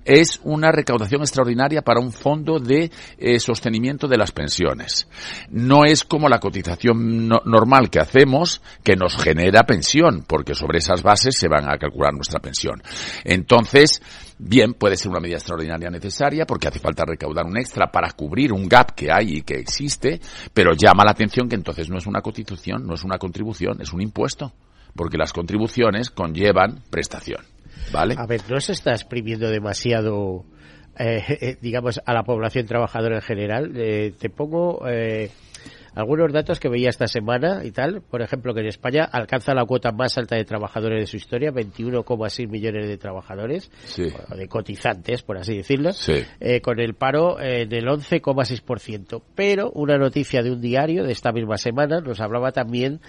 [0.05, 5.09] es una recaudación extraordinaria para un fondo de eh, sostenimiento de las pensiones.
[5.51, 10.79] No es como la cotización no, normal que hacemos que nos genera pensión, porque sobre
[10.79, 12.83] esas bases se van a calcular nuestra pensión.
[13.25, 14.03] Entonces,
[14.39, 18.53] bien, puede ser una medida extraordinaria necesaria porque hace falta recaudar un extra para cubrir
[18.53, 20.21] un gap que hay y que existe,
[20.55, 23.93] pero llama la atención que entonces no es una cotización, no es una contribución, es
[23.93, 24.53] un impuesto,
[24.95, 27.43] porque las contribuciones conllevan prestación.
[27.93, 28.15] ¿Vale?
[28.19, 30.45] A ver, ¿no se está exprimiendo demasiado,
[30.99, 33.73] eh, eh, digamos, a la población trabajadora en general?
[33.77, 35.31] Eh, te pongo eh,
[35.95, 38.03] algunos datos que veía esta semana y tal.
[38.03, 41.51] Por ejemplo, que en España alcanza la cuota más alta de trabajadores de su historia,
[41.53, 44.09] 21,6 millones de trabajadores, sí.
[44.31, 46.25] o de cotizantes, por así decirlo, sí.
[46.41, 49.23] eh, con el paro eh, del 11,6%.
[49.35, 53.01] Pero una noticia de un diario de esta misma semana nos hablaba también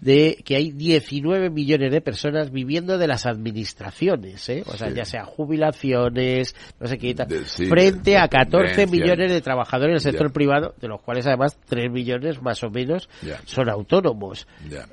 [0.00, 4.62] de que hay 19 millones de personas viviendo de las administraciones, ¿eh?
[4.66, 4.94] o sea, Sí.
[4.94, 8.86] ya sea jubilaciones, no sé qué, tal, De- frente de- a 14 dependencia.
[9.04, 10.32] millones de trabajadores del sector Ya.
[10.32, 13.08] privado, de los cuales además 3 millones más o menos
[13.44, 14.46] son autónomos.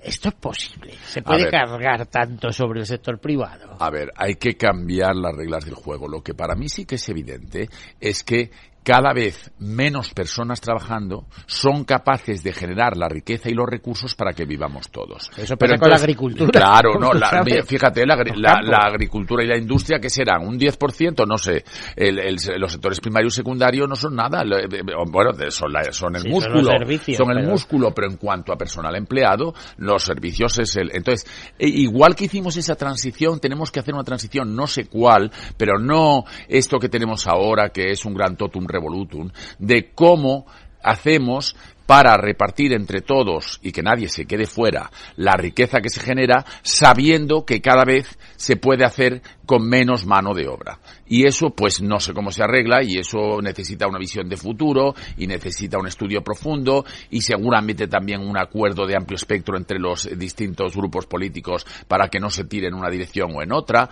[0.04, 0.94] Esto es posible.
[1.06, 3.78] Se puede cargar tanto sobre el sector privado.
[3.80, 6.08] A ver, hay que cambiar las reglas del juego.
[6.08, 7.70] Lo que para mí sí que es evidente
[8.00, 8.52] es que
[8.86, 14.34] cada vez menos personas trabajando son capaces de generar la riqueza y los recursos para
[14.34, 15.32] que vivamos todos.
[15.36, 16.52] Eso pasa con la agricultura.
[16.52, 20.48] Claro, no, la- fíjate, la, agricultura y la industria, ¿qué serán?
[20.48, 21.28] ¿Un 10%?
[21.28, 21.66] No sé.
[21.96, 24.44] El- el- los sectores primario y secundario no son nada.
[24.44, 26.72] Eh, eh, Bueno, son, la- son el Sí, son los músculo.
[26.78, 30.92] servicios, son el pero- músculo, pero en cuanto a personal empleado, los servicios es el...
[30.94, 35.32] Entonces, e- igual que hicimos esa transición, tenemos que hacer una transición, no sé cuál,
[35.58, 40.46] pero no esto que tenemos ahora, que es un gran totum revolutum, de cómo
[40.84, 46.02] hacemos para repartir entre todos y que nadie se quede fuera la riqueza que se
[46.02, 50.80] genera, sabiendo que cada vez se puede hacer con menos mano de obra.
[51.08, 54.96] Y eso pues no sé cómo se arregla y eso necesita una visión de futuro
[55.18, 60.10] y necesita un estudio profundo y seguramente también un acuerdo de amplio espectro entre los
[60.18, 63.90] distintos grupos políticos para que no se tire en una dirección o en otra.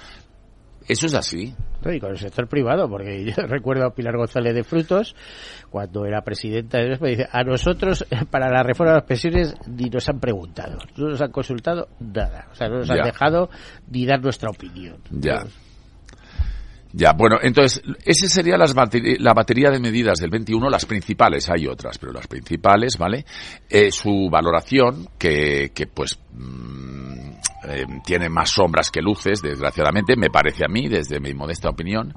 [0.88, 1.54] Eso es así.
[1.86, 5.16] y con el sector privado, porque yo recuerdo a Pilar González de Frutos,
[5.70, 9.90] cuando era presidenta de me dice, a nosotros para la reforma de las pensiones ni
[9.90, 13.50] nos han preguntado, no nos han consultado nada, o sea, no nos han dejado
[13.90, 14.98] ni dar nuestra opinión.
[15.12, 15.44] Ya.
[16.96, 21.66] Ya, bueno, entonces, esa sería las la batería de medidas del 21, las principales, hay
[21.66, 23.26] otras, pero las principales, ¿vale?
[23.68, 26.93] Eh, su valoración, que, que pues, mm,
[27.68, 32.14] eh, tiene más sombras que luces, desgraciadamente, me parece a mí, desde mi modesta opinión.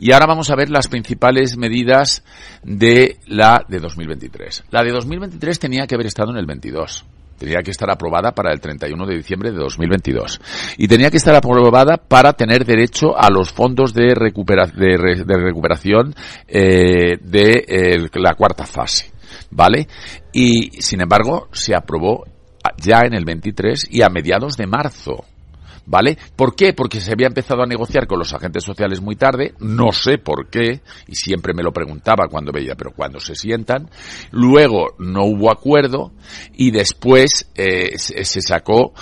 [0.00, 2.24] Y ahora vamos a ver las principales medidas
[2.62, 4.64] de la de 2023.
[4.70, 7.04] La de 2023 tenía que haber estado en el 22
[7.38, 10.40] tenía que estar aprobada para el 31 de diciembre de 2022
[10.76, 16.14] y tenía que estar aprobada para tener derecho a los fondos de, de, recuperación
[16.48, 19.12] eh, de la cuarta fase,
[19.50, 19.86] ¿vale?
[20.32, 22.24] Y sin embargo se aprobó
[22.76, 25.24] ya en el 23 y a mediados de marzo.
[25.90, 26.18] ¿Vale?
[26.36, 26.74] ¿Por qué?
[26.74, 30.50] Porque se había empezado a negociar con los agentes sociales muy tarde, no sé por
[30.50, 33.88] qué, y siempre me lo preguntaba cuando veía, pero cuando se sientan.
[34.30, 36.12] Luego no hubo acuerdo
[36.54, 38.92] y después eh, se sacó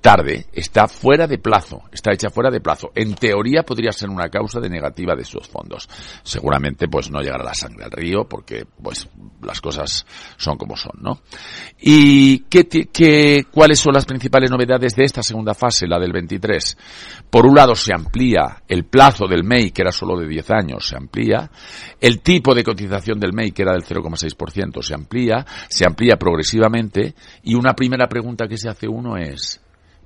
[0.00, 2.90] tarde, está fuera de plazo, está hecha fuera de plazo.
[2.94, 5.88] En teoría podría ser una causa de negativa de esos fondos.
[6.22, 9.08] Seguramente pues no llegará la sangre al río porque pues
[9.42, 10.06] las cosas
[10.36, 11.20] son como son, ¿no?
[11.80, 16.76] ¿Y qué, qué, cuáles son las principales novedades de esta segunda fase, la del 23?
[17.30, 20.86] Por un lado se amplía el plazo del MEI, que era solo de 10 años,
[20.88, 21.50] se amplía.
[22.00, 27.14] El tipo de cotización del MEI, que era del 0,6%, se amplía, se amplía progresivamente.
[27.42, 29.55] Y una primera pregunta que se hace uno es,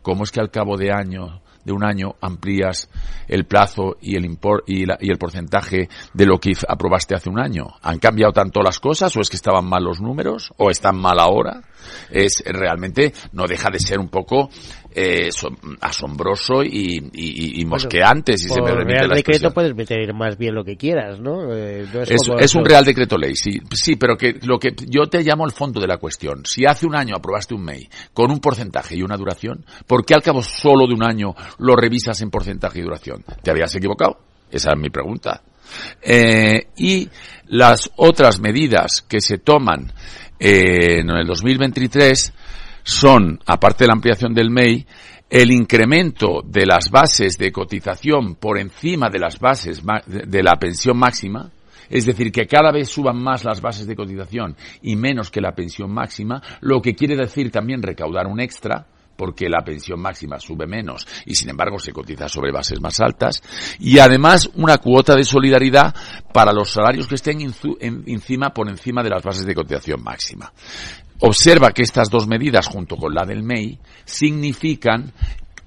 [0.02, 2.88] ¿Cómo es que al cabo de año, de un año, amplías
[3.28, 7.38] el plazo y el import y, y, el porcentaje de lo que aprobaste hace un
[7.38, 7.66] año?
[7.82, 11.18] ¿Han cambiado tanto las cosas o es que estaban mal los números o están mal
[11.18, 11.62] ahora?
[12.10, 14.50] Es realmente no deja de ser un poco
[14.92, 15.30] eh,
[15.80, 20.76] asombroso y, mosqueante, si se me permite Real decreto puedes meter más bien lo que
[20.76, 21.54] quieras, ¿no?
[21.54, 21.86] Eh,
[22.40, 25.52] es, un Real Decreto Ley, sí, sí, pero que lo que yo te llamo el
[25.52, 26.44] fondo de la cuestión.
[26.44, 30.14] Si hace un año aprobaste un MEI con un porcentaje y una duración, ¿por qué
[30.14, 33.24] al cabo solo de un año lo revisas en porcentaje y duración?
[33.42, 34.18] ¿Te habías equivocado?
[34.50, 35.42] Esa es mi pregunta.
[36.02, 37.08] Eh, y
[37.46, 39.92] las otras medidas que se toman
[40.40, 42.32] en el 2023
[42.82, 44.86] son, aparte de la ampliación del MEI,
[45.28, 50.98] el incremento de las bases de cotización por encima de las bases de la pensión
[50.98, 51.50] máxima,
[51.88, 55.52] es decir, que cada vez suban más las bases de cotización y menos que la
[55.52, 58.86] pensión máxima, lo que quiere decir también recaudar un extra,
[59.20, 63.42] porque la pensión máxima sube menos y sin embargo se cotiza sobre bases más altas
[63.78, 65.94] y además una cuota de solidaridad
[66.32, 70.50] para los salarios que estén encima por encima de las bases de cotización máxima.
[71.20, 75.12] Observa que estas dos medidas, junto con la del MEI, significan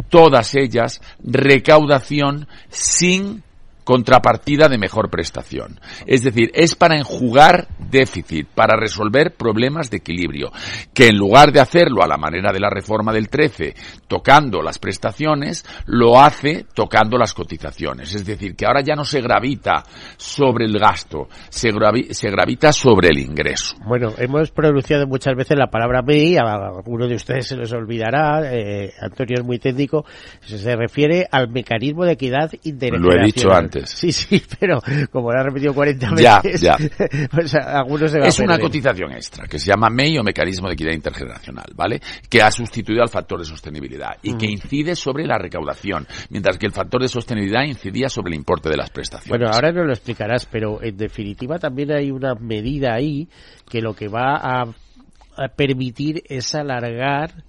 [0.09, 3.43] todas ellas recaudación sin
[3.83, 5.79] contrapartida de mejor prestación.
[6.05, 10.51] Es decir, es para enjugar déficit, para resolver problemas de equilibrio,
[10.93, 13.75] que en lugar de hacerlo a la manera de la reforma del 13,
[14.07, 18.13] tocando las prestaciones, lo hace tocando las cotizaciones.
[18.15, 19.83] Es decir, que ahora ya no se gravita
[20.17, 23.75] sobre el gasto, se, gravita sobre el ingreso.
[23.85, 28.41] Bueno, hemos pronunciado muchas veces la palabra MEI, a alguno de ustedes se les olvidará,
[28.51, 30.05] eh, Antonio es muy técnico,
[30.41, 33.17] se refiere al mecanismo de equidad intergeneracional.
[33.17, 33.72] Lo he dicho antes.
[33.85, 34.79] Sí, sí, pero
[35.11, 36.77] como lo ha repetido 40 veces, ya,
[37.31, 40.93] pues algunos se Es una cotización extra que se llama MEI o Mecanismo de Equidad
[40.93, 42.01] Intergeneracional, ¿vale?
[42.29, 44.51] Que ha sustituido al factor de sostenibilidad y que mm.
[44.51, 48.77] incide sobre la recaudación, mientras que el factor de sostenibilidad incidía sobre el importe de
[48.77, 49.29] las prestaciones.
[49.29, 53.27] Bueno, ahora no lo explicarás, pero en definitiva también hay una medida ahí
[53.69, 57.43] que lo que va a permitir es alargar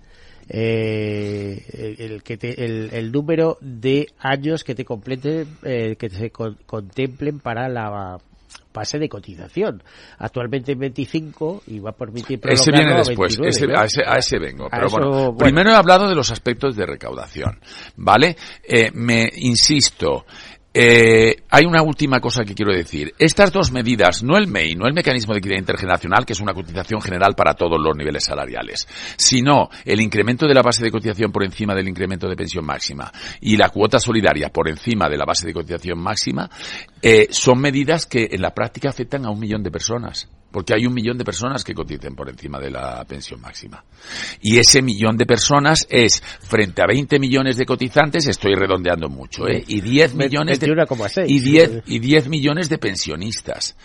[0.49, 2.39] eh, el, que
[2.91, 8.19] el, número de años que te complete, eh, que se contemplen para la
[8.75, 9.83] pase de cotización.
[10.19, 14.69] Actualmente en 25 y va a permitir Ese viene después, a, ese, vengo.
[14.69, 17.61] Pero bueno, primero he hablado de los aspectos de recaudación,
[17.97, 18.37] ¿vale?
[18.65, 20.27] Eh, me insisto,
[20.77, 23.15] eh, hay una última cosa que quiero decir.
[23.17, 26.53] Estas dos medidas, no el MEI, no el mecanismo de equidad intergeneracional, que es una
[26.53, 31.31] cotización general para todos los niveles salariales, sino el incremento de la base de cotización
[31.31, 35.25] por encima del incremento de pensión máxima y la cuota solidaria por encima de la
[35.25, 36.51] base de cotización máxima,
[37.01, 40.87] eh, son medidas que en la práctica afectan a un millón de personas porque hay
[40.87, 43.83] un millón de personas que coticen por encima de la pensión máxima.
[44.41, 49.49] Y ese millón de personas es, frente a 20 millones de cotizantes, estoy redondeando mucho,
[49.49, 49.65] ¿eh?
[49.67, 50.69] y 10 millones de,
[51.27, 53.77] y 10, y 10 millones de pensionistas.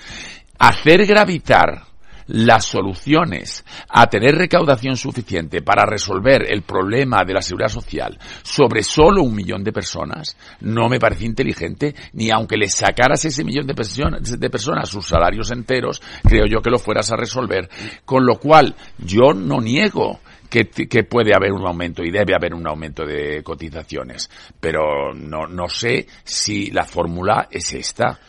[0.60, 1.89] Hacer gravitar
[2.30, 8.84] las soluciones a tener recaudación suficiente para resolver el problema de la seguridad social sobre
[8.84, 13.68] solo un millón de personas no me parece inteligente, ni aunque le sacaras ese millón
[13.68, 17.70] de, personas, de personas sus salarios enteros, creo yo que lo fueras a resolver.
[18.06, 20.20] Con lo cual, yo no niego
[20.50, 25.48] que, que, puede haber un aumento y debe haber un aumento de cotizaciones, pero no,
[25.48, 28.20] no sé si la fórmula es esta.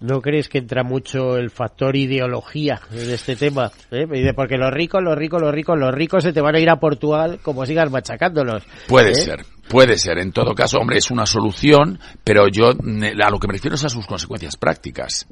[0.00, 3.72] ¿No crees que entra mucho el factor ideología en este tema?
[3.90, 4.06] ¿Eh?
[4.34, 6.78] Porque los ricos, los ricos, los ricos, los ricos se te van a ir a
[6.78, 8.62] Portugal como sigas machacándolos.
[8.86, 9.14] Puede ¿Eh?
[9.16, 10.18] ser, puede ser.
[10.18, 13.84] En todo caso, hombre, es una solución, pero yo a lo que me refiero es
[13.84, 15.26] a sus consecuencias prácticas.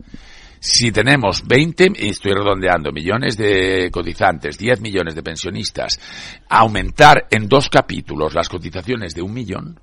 [0.58, 6.00] Si tenemos 20, y estoy redondeando, millones de cotizantes, 10 millones de pensionistas,
[6.48, 9.78] aumentar en dos capítulos las cotizaciones de un millón,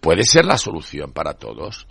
[0.00, 1.86] puede ser la solución para todos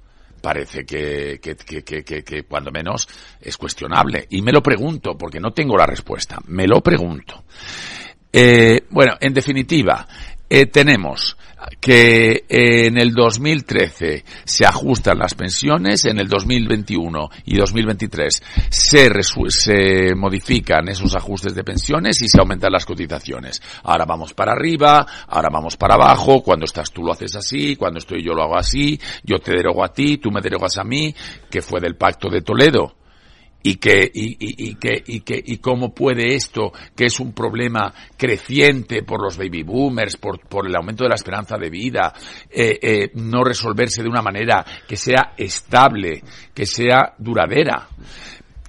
[0.45, 3.09] parece que, que, que, que, cuando menos
[3.41, 4.27] es cuestionable.
[4.29, 7.45] Y me lo pregunto, porque no tengo la respuesta, me lo pregunto.
[8.31, 10.07] Eh, bueno, en definitiva,
[10.49, 11.37] eh, tenemos
[11.79, 20.15] que en el 2013 se ajustan las pensiones, en el 2021 y 2023 se, se
[20.15, 23.61] modifican esos ajustes de pensiones y se aumentan las cotizaciones.
[23.83, 27.99] Ahora vamos para arriba, ahora vamos para abajo, cuando estás tú lo haces así, cuando
[27.99, 31.13] estoy yo lo hago así, yo te derogo a ti, tú me derogas a mí,
[31.49, 32.95] que fue del pacto de Toledo
[33.67, 37.33] y que y, y, y, que y que y cómo puede esto que es un
[37.33, 42.13] problema creciente por los baby boomers por, por el aumento de la esperanza de vida
[42.47, 46.21] eh, eh, no resolverse de una manera que sea estable
[46.53, 47.87] que sea duradera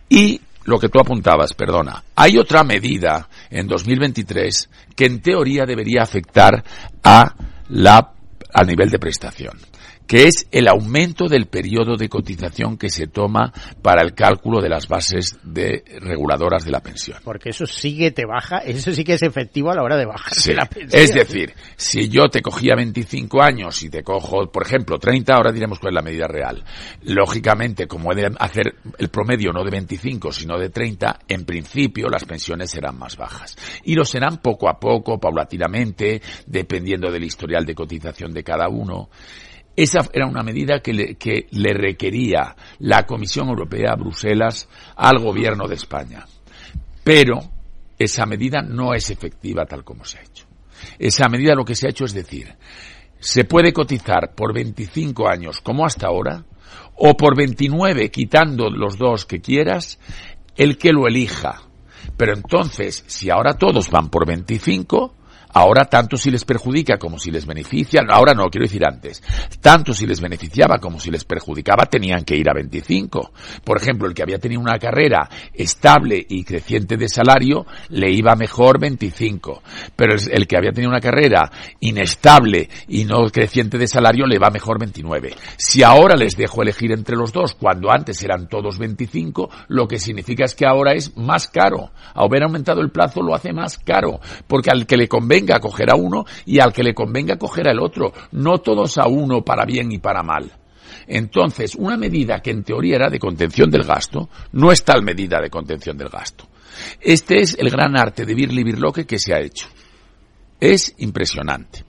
[0.09, 2.03] y lo que tú apuntabas, perdona.
[2.17, 6.65] Hay otra medida en 2023 que en teoría debería afectar
[7.05, 7.37] a
[7.69, 8.13] la
[8.53, 9.57] al nivel de prestación
[10.07, 13.53] que es el aumento del periodo de cotización que se toma
[13.83, 17.19] para el cálculo de las bases de reguladoras de la pensión.
[17.25, 20.07] Porque eso sí que te baja, eso sí que es efectivo a la hora de
[20.07, 21.03] bajar la pensión.
[21.03, 25.53] Es decir, si yo te cogía 25 años y te cojo, por ejemplo, 30, ahora
[25.53, 26.63] diremos cuál es la medida real.
[27.03, 32.09] Lógicamente, como he de hacer el promedio no de 25, sino de 30, en principio
[32.09, 33.57] las pensiones serán más bajas.
[33.85, 39.11] Y lo serán poco a poco, paulatinamente, dependiendo del historial de cotización de cada uno.
[39.77, 45.68] Esa era una medida que le, que le requería la Comisión Europea, Bruselas, al gobierno
[45.68, 46.27] de España.
[47.05, 47.41] Pero
[47.99, 50.47] esa medida no es efectiva tal como se ha hecho.
[50.99, 52.55] Esa medida lo que se ha hecho es decir,
[53.18, 56.45] se puede cotizar por 25 años como hasta ahora,
[56.97, 59.99] o por 29 quitando los dos que quieras,
[60.57, 61.62] el que lo elija.
[62.16, 65.14] Pero entonces, si ahora todos van por 25,
[65.53, 69.23] Ahora tanto si les perjudica como si les beneficia, ahora no, quiero decir antes,
[69.61, 73.33] tanto si les beneficiaba como si les perjudicaba tenían que ir a 25.
[73.65, 78.35] Por ejemplo, el que había tenido una carrera estable y creciente de salario le iba
[78.35, 79.63] mejor 25,
[79.95, 84.51] pero el que había tenido una carrera inestable y no creciente de salario le va
[84.51, 85.35] mejor 29.
[85.57, 89.99] Si ahora les dejo elegir entre los dos, cuando antes eran todos 25, lo que
[89.99, 91.91] significa es que ahora es más caro.
[92.15, 95.91] Haber aumentado el plazo lo hace más caro, porque al que le convenga convenga coger
[95.91, 99.64] a uno y al que le convenga coger al otro, no todos a uno para
[99.64, 100.51] bien y para mal.
[101.07, 105.41] Entonces, una medida que en teoría era de contención del gasto, no es tal medida
[105.41, 106.49] de contención del gasto.
[107.01, 109.68] Este es el gran arte de Birli Birloque que se ha hecho.
[110.59, 111.84] Es impresionante.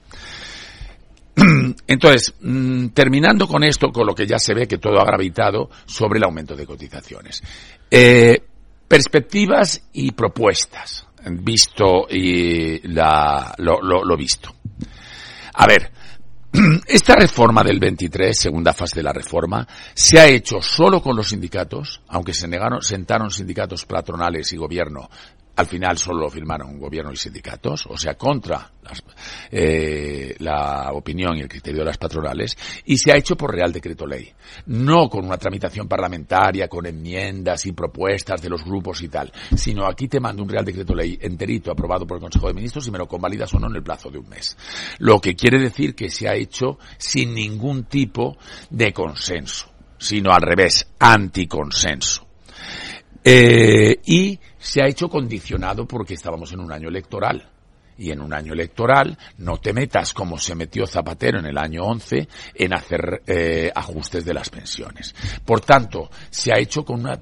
[1.86, 5.70] Entonces, mm, terminando con esto, con lo que ya se ve que todo ha gravitado
[5.86, 7.42] sobre el aumento de cotizaciones.
[7.90, 8.40] Eh,
[8.86, 14.54] perspectivas y propuestas visto y la, lo, lo, visto.
[15.54, 15.90] A ver,
[16.86, 21.28] esta reforma del 23, segunda fase de la reforma, se ha hecho solo con los
[21.28, 25.08] sindicatos, aunque se negaron, sentaron sindicatos patronales y gobierno
[25.58, 28.70] al final solo lo firmaron gobierno y sindicatos, o sea, contra
[29.50, 33.72] eh, la opinión y el criterio de las patronales, y se ha hecho por Real
[33.72, 34.32] Decreto Ley,
[34.66, 39.84] no con una tramitación parlamentaria, con enmiendas y propuestas de los grupos y tal, sino
[39.84, 42.92] aquí te mando un Real Decreto Ley enterito aprobado por el Consejo de Ministros y
[42.92, 44.56] me lo convalidas o no en el plazo de un mes.
[44.98, 48.36] Lo que quiere decir que se ha hecho sin ningún tipo
[48.70, 52.28] de consenso, sino al revés, anticonsenso.
[53.24, 57.50] Eh, y se ha hecho condicionado porque estábamos en un año electoral.
[58.00, 61.82] y en un año electoral no te metas como se metió Zapatero en el año
[61.82, 65.16] 11 en hacer eh, ajustes de las pensiones.
[65.44, 67.20] Por tanto, se ha hecho con una,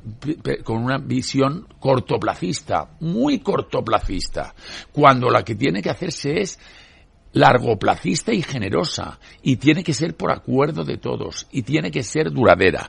[0.62, 4.54] con una visión cortoplacista, muy cortoplacista,
[4.92, 6.58] cuando la que tiene que hacerse es
[7.36, 12.30] largoplacista y generosa y tiene que ser por acuerdo de todos y tiene que ser
[12.30, 12.88] duradera.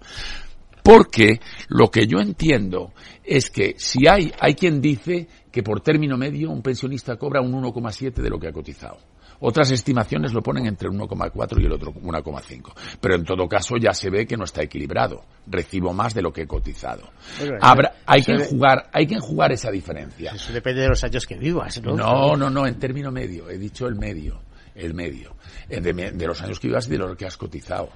[0.87, 6.15] Porque lo que yo entiendo es que si hay, hay quien dice que por término
[6.15, 8.97] medio un pensionista cobra un 1,7 de lo que ha cotizado.
[9.41, 12.73] Otras estimaciones lo ponen entre 1,4 y el otro 1,5.
[13.01, 15.25] Pero en todo caso ya se ve que no está equilibrado.
[15.45, 17.11] Recibo más de lo que he cotizado.
[17.59, 20.31] Habrá, hay que jugar, hay que jugar esa diferencia.
[20.35, 21.97] Eso depende de los años que vivas, ¿no?
[21.97, 23.49] No, no, no, en término medio.
[23.49, 24.46] He dicho el medio
[24.77, 25.35] el medio.
[25.69, 27.89] Eh, de, los años que ibas y de lo que has cotizado.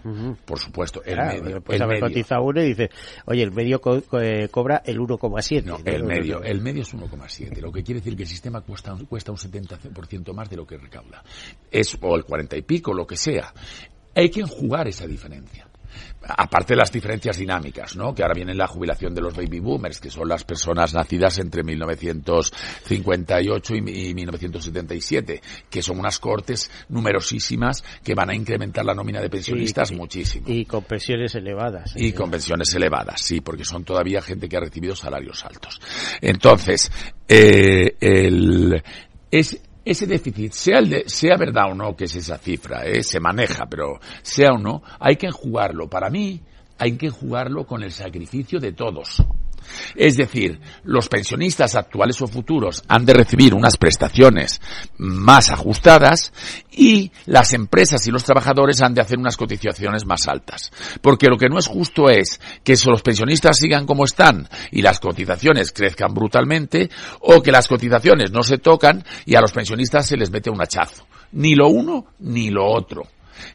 [0.45, 1.61] Por supuesto, el medio.
[1.61, 2.89] Puedes haber cotizado uno y dices,
[3.25, 3.81] oye, el medio
[4.19, 5.63] eh, cobra el 1,7.
[5.63, 7.59] No, el medio, el medio es 1,7.
[7.61, 10.77] Lo que quiere decir que el sistema cuesta, cuesta un 70% más de lo que
[10.77, 11.23] recauda.
[11.69, 13.53] Es, o el 40 y pico, lo que sea.
[14.13, 15.70] Hay que enjugar esa diferencia
[16.23, 18.13] aparte de las diferencias dinámicas, ¿no?
[18.13, 21.63] Que ahora viene la jubilación de los baby boomers, que son las personas nacidas entre
[21.63, 29.29] 1958 y, 1977, que son unas cortes numerosísimas que van a incrementar la nómina de
[29.29, 30.45] pensionistas muchísimo.
[30.47, 31.93] Y con pensiones elevadas.
[31.95, 35.81] Y con pensiones elevadas, sí, porque son todavía gente que ha recibido salarios altos.
[36.21, 36.91] Entonces,
[37.27, 38.83] eh, el,
[39.31, 39.59] es,
[39.91, 43.03] ese déficit, sea, el de, sea verdad o no que es esa cifra, ¿eh?
[43.03, 45.89] se maneja, pero sea o no, hay que enjugarlo.
[45.89, 46.41] Para mí,
[46.77, 49.23] hay que jugarlo con el sacrificio de todos.
[49.95, 54.61] Es decir, los pensionistas actuales o futuros han de recibir unas prestaciones
[54.97, 56.33] más ajustadas
[56.71, 60.71] y las empresas y los trabajadores han de hacer unas cotizaciones más altas.
[61.01, 64.99] Porque lo que no es justo es que los pensionistas sigan como están y las
[64.99, 66.89] cotizaciones crezcan brutalmente
[67.19, 70.61] o que las cotizaciones no se tocan y a los pensionistas se les mete un
[70.61, 71.05] hachazo.
[71.33, 73.03] Ni lo uno ni lo otro.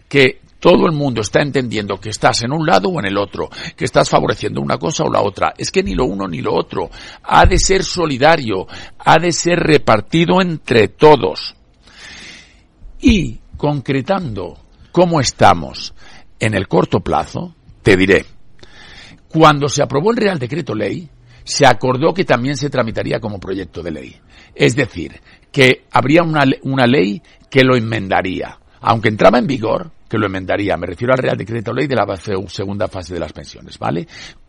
[0.08, 3.48] Que todo el mundo está entendiendo que estás en un lado o en el otro,
[3.76, 5.54] que estás favoreciendo una cosa o la otra.
[5.56, 6.90] Es que ni lo uno ni lo otro.
[7.22, 8.66] Ha de ser solidario,
[8.98, 11.54] ha de ser repartido entre todos.
[13.00, 14.58] Y concretando
[14.90, 15.94] cómo estamos
[16.40, 17.54] en el corto plazo,
[17.84, 18.26] te diré,
[19.28, 21.08] cuando se aprobó el Real Decreto Ley,
[21.44, 24.16] se acordó que también se tramitaría como proyecto de ley.
[24.52, 25.20] Es decir,
[25.52, 28.58] que habría una, una ley que lo enmendaría.
[28.80, 30.76] Aunque entraba en vigor, que lo enmendaría.
[30.76, 34.06] Me refiero al Real Decreto Ley de la segunda fase de las pensiones, ¿vale?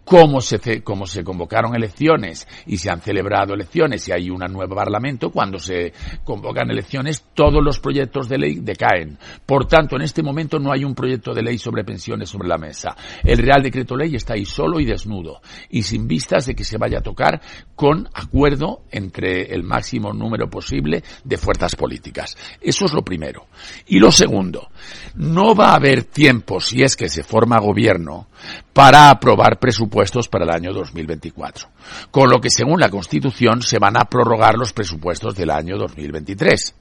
[0.07, 4.73] Cómo se, cómo se convocaron elecciones y se han celebrado elecciones y hay un nuevo
[4.73, 5.91] parlamento, cuando se
[6.23, 9.17] convocan elecciones, todos los proyectos de ley decaen.
[9.45, 12.57] Por tanto, en este momento no hay un proyecto de ley sobre pensiones sobre la
[12.57, 12.95] mesa.
[13.21, 16.77] El Real Decreto Ley está ahí solo y desnudo y sin vistas de que se
[16.77, 17.41] vaya a tocar
[17.75, 22.37] con acuerdo entre el máximo número posible de fuerzas políticas.
[22.61, 23.47] Eso es lo primero.
[23.87, 24.69] Y lo segundo,
[25.15, 28.27] no va a haber tiempo, si es que se forma gobierno,
[28.73, 31.67] para aprobar presupuestos para el año 2024.
[32.11, 36.75] Con lo que, según la Constitución, se van a prorrogar los presupuestos del año 2023.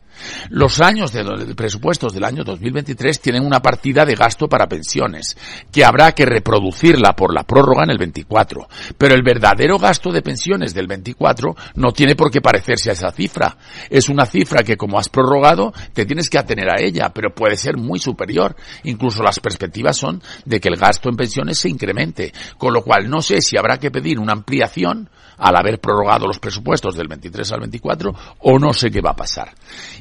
[0.50, 5.36] Los años de, presupuestos del año 2023 tienen una partida de gasto para pensiones,
[5.70, 8.68] que habrá que reproducirla por la prórroga en el 24.
[8.96, 13.12] Pero el verdadero gasto de pensiones del 24 no tiene por qué parecerse a esa
[13.12, 13.56] cifra.
[13.90, 17.56] Es una cifra que como has prorrogado te tienes que atener a ella, pero puede
[17.56, 18.56] ser muy superior.
[18.84, 23.08] Incluso las perspectivas son de que el gasto en pensiones se incremente, con lo cual
[23.08, 25.08] no sé si habrá que pedir una ampliación
[25.38, 29.16] al haber prorrogado los presupuestos del 23 al 24 o no sé qué va a
[29.16, 29.52] pasar.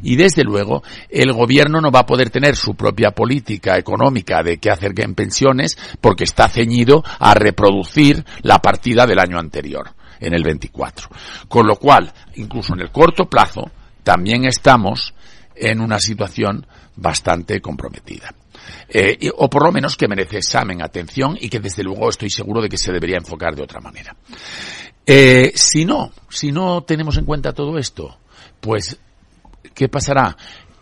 [0.06, 4.60] Y desde luego, el gobierno no va a poder tener su propia política económica de
[4.60, 10.36] qué hacer en pensiones porque está ceñido a reproducir la partida del año anterior, en
[10.36, 11.10] el 24.
[11.48, 13.72] Con lo cual, incluso en el corto plazo,
[14.04, 15.16] también estamos
[15.56, 18.32] en una situación bastante comprometida.
[18.88, 22.62] Eh, o por lo menos que merece examen, atención y que desde luego estoy seguro
[22.62, 24.16] de que se debería enfocar de otra manera.
[25.04, 28.20] Eh, si no, si no tenemos en cuenta todo esto,
[28.60, 29.00] pues,
[29.74, 30.36] ¿qué pasará?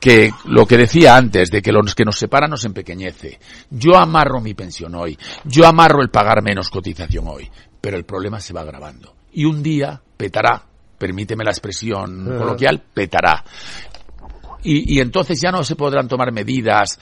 [0.04, 3.40] que lo que decía antes, de que los que nos separan nos empequeñece.
[3.70, 8.42] Yo amarro mi pensión hoy, yo amarro el pagar menos cotización hoy, pero el problema
[8.42, 9.16] se va agravando.
[9.32, 10.62] Y un día petará,
[10.98, 13.46] permíteme la expresión coloquial, petará.
[14.64, 17.00] Y, entonces ya no se podrán tomar medidas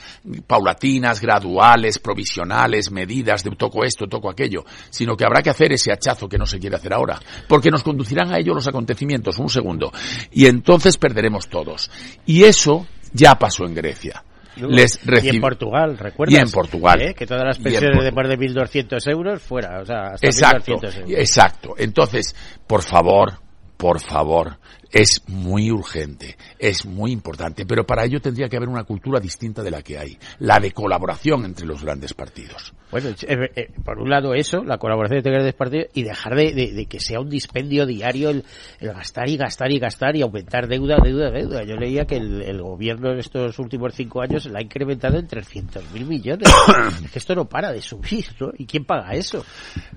[0.47, 5.91] paulatinas, graduales, provisionales, medidas de toco esto, toco aquello, sino que habrá que hacer ese
[5.91, 9.49] hachazo que no se quiere hacer ahora, porque nos conducirán a ello los acontecimientos, un
[9.49, 9.91] segundo,
[10.31, 11.91] y entonces perderemos todos.
[12.25, 14.23] Y eso ya pasó en Grecia.
[14.57, 16.37] Les y en Portugal, ¿recuerdas?
[16.37, 17.01] Y en Portugal.
[17.01, 17.13] ¿Eh?
[17.13, 20.95] Que todas las pensiones de más de 1.200 euros fuera, o sea, hasta exacto, 1.200
[20.97, 21.11] euros.
[21.17, 21.75] Exacto.
[21.77, 22.35] Entonces,
[22.67, 23.39] por favor,
[23.77, 24.57] por favor,
[24.91, 29.63] es muy urgente, es muy importante, pero para ello tendría que haber una cultura distinta
[29.63, 32.73] de la que hay, la de colaboración entre los grandes partidos.
[32.91, 36.85] Bueno, eh, eh, por un lado eso, la colaboración entre grandes partidos y dejar de,
[36.89, 38.43] que sea un dispendio diario el,
[38.81, 41.63] gastar y gastar y gastar y aumentar deuda, deuda, deuda.
[41.63, 45.91] Yo leía que el, gobierno en estos últimos cinco años la ha incrementado en 300
[45.93, 46.49] mil millones.
[47.05, 48.51] es que esto no para de subir, ¿no?
[48.57, 49.43] ¿Y quién paga eso?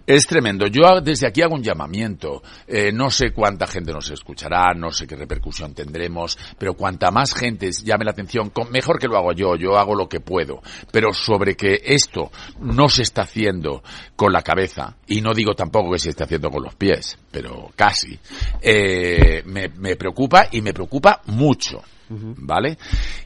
[0.07, 0.67] Es tremendo.
[0.69, 2.43] Yo desde aquí hago un llamamiento.
[2.67, 7.33] Eh, no sé cuánta gente nos escuchará, no sé qué repercusión tendremos, pero cuanta más
[7.35, 10.61] gente llame la atención, mejor que lo hago yo, yo hago lo que puedo,
[10.93, 12.31] pero sobre que esto
[12.61, 13.83] no se está haciendo
[14.15, 17.71] con la cabeza, y no digo tampoco que se esté haciendo con los pies, pero
[17.75, 18.19] casi,
[18.61, 21.83] eh, me, preocupa y me preocupa mucho.
[22.07, 22.77] ¿Vale?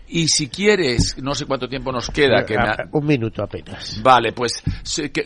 [0.06, 2.46] Y si quieres, no sé cuánto tiempo nos queda.
[2.46, 2.56] Que
[2.92, 4.00] Un minuto apenas.
[4.00, 4.62] Vale, pues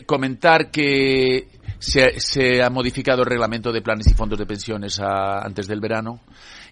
[0.07, 1.47] comentar que
[1.83, 6.21] se, ha modificado el reglamento de planes y fondos de pensiones antes del verano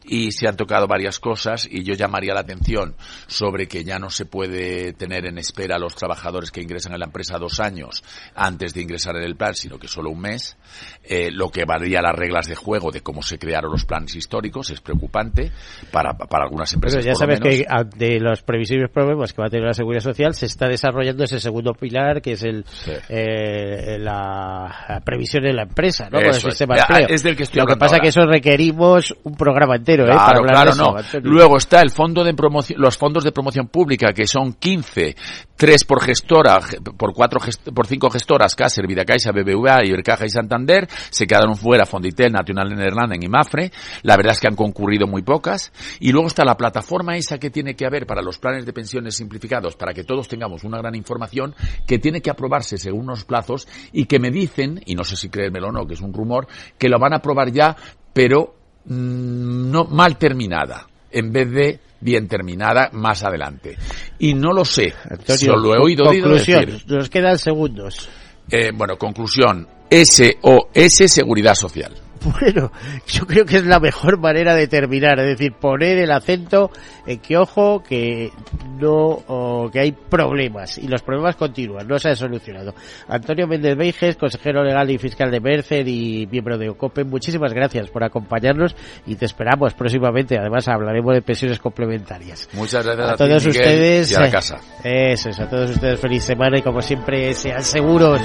[0.04, 2.96] y se han tocado varias cosas y yo llamaría la atención
[3.28, 6.98] sobre que ya no se puede tener en espera a los trabajadores que ingresan a
[6.98, 8.04] la empresa dos años
[8.36, 10.58] antes de ingresar en el plan, sino que solo un mes,
[11.04, 14.70] eh, lo que varía las reglas de juego de cómo se crearon los planes históricos
[14.72, 15.52] es preocupante
[15.92, 17.04] para, para algunas empresas.
[17.04, 20.34] Pero ya sabes que de los previsibles problemas que va a tener la seguridad social
[20.34, 22.66] se está desarrollando ese segundo pilar que es el
[23.10, 26.20] eh, la, previsión de la empresa, ¿no?
[26.20, 26.76] el sistema
[27.08, 30.06] Es del que estoy Lo que pasa es que eso requerimos un programa entero ¿eh?
[30.06, 30.96] Claro, claro, no.
[31.22, 35.16] Luego está el fondo de promoción, los fondos de promoción pública, que son 15,
[35.56, 36.60] 3 por gestora,
[36.98, 37.40] por cuatro
[37.74, 43.22] por cinco gestoras, Caser, Vidacaixa, BBVA, Ibercaja y Santander, se quedaron fuera Fonditel, Nacional Nederlanden
[43.22, 43.72] y Mafre.
[44.04, 45.72] La verdad es que han concurrido muy pocas.
[46.00, 49.16] Y luego está la plataforma esa que tiene que haber para los planes de pensiones
[49.16, 51.54] simplificados, para que todos tengamos una gran información,
[51.86, 55.30] que tiene que aprobarse según unos plazos y que me dicen, y no sé si
[55.30, 57.76] creérmelo o no, que es un rumor, que lo van a aprobar ya,
[58.14, 58.56] pero
[58.86, 63.78] no mal terminada en vez de bien terminada más adelante.
[64.20, 66.84] Y no lo sé, Antonio, lo he oído, decir.
[66.88, 68.10] Nos quedan segundos.
[68.50, 69.68] Eh, bueno, conclusión.
[69.90, 71.94] SOS Seguridad Social.
[72.24, 72.72] Bueno,
[73.08, 76.70] yo creo que es la mejor manera de terminar, es decir, poner el acento
[77.06, 78.32] en que, ojo, que
[78.80, 82.76] no, que hay problemas y los problemas continúan, no se han solucionado.
[83.08, 87.90] Antonio Méndez Beiges, consejero legal y fiscal de Mercer y miembro de OCOPE, muchísimas gracias
[87.90, 90.38] por acompañarnos y te esperamos próximamente.
[90.38, 92.50] Además, hablaremos de pensiones complementarias.
[92.54, 94.12] Muchas gracias a, todos ustedes.
[94.12, 94.60] Y a la casa.
[94.84, 98.22] Eso es, a todos ustedes feliz semana y como siempre, sean seguros.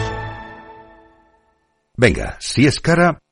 [1.97, 3.21] Venga, si es cara,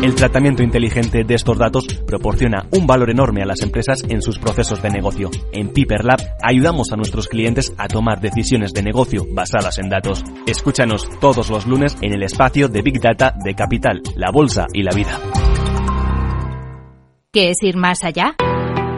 [0.00, 4.38] El tratamiento inteligente de estos datos proporciona un valor enorme a las empresas en sus
[4.38, 5.28] procesos de negocio.
[5.52, 10.22] En Piper Lab ayudamos a nuestros clientes a tomar decisiones de negocio basadas en datos.
[10.46, 14.84] Escúchanos todos los lunes en el espacio de Big Data de Capital, la Bolsa y
[14.84, 15.18] la Vida.
[17.32, 18.36] ¿Qué es ir más allá?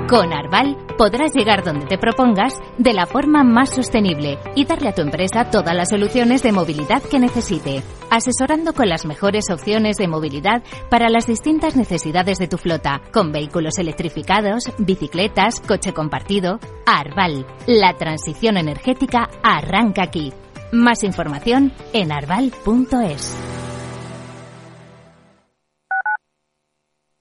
[0.06, 4.94] Con Arval podrás llegar donde te propongas de la forma más sostenible y darle a
[4.94, 10.08] tu empresa todas las soluciones de movilidad que necesite, asesorando con las mejores opciones de
[10.08, 16.60] movilidad para las distintas necesidades de tu flota, con vehículos electrificados, bicicletas, coche compartido.
[16.86, 20.32] Arval, la transición energética arranca aquí.
[20.72, 23.36] Más información en arval.es.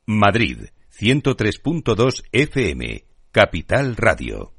[0.05, 0.69] Madrid
[0.99, 4.58] 103.2 FM, Capital Radio.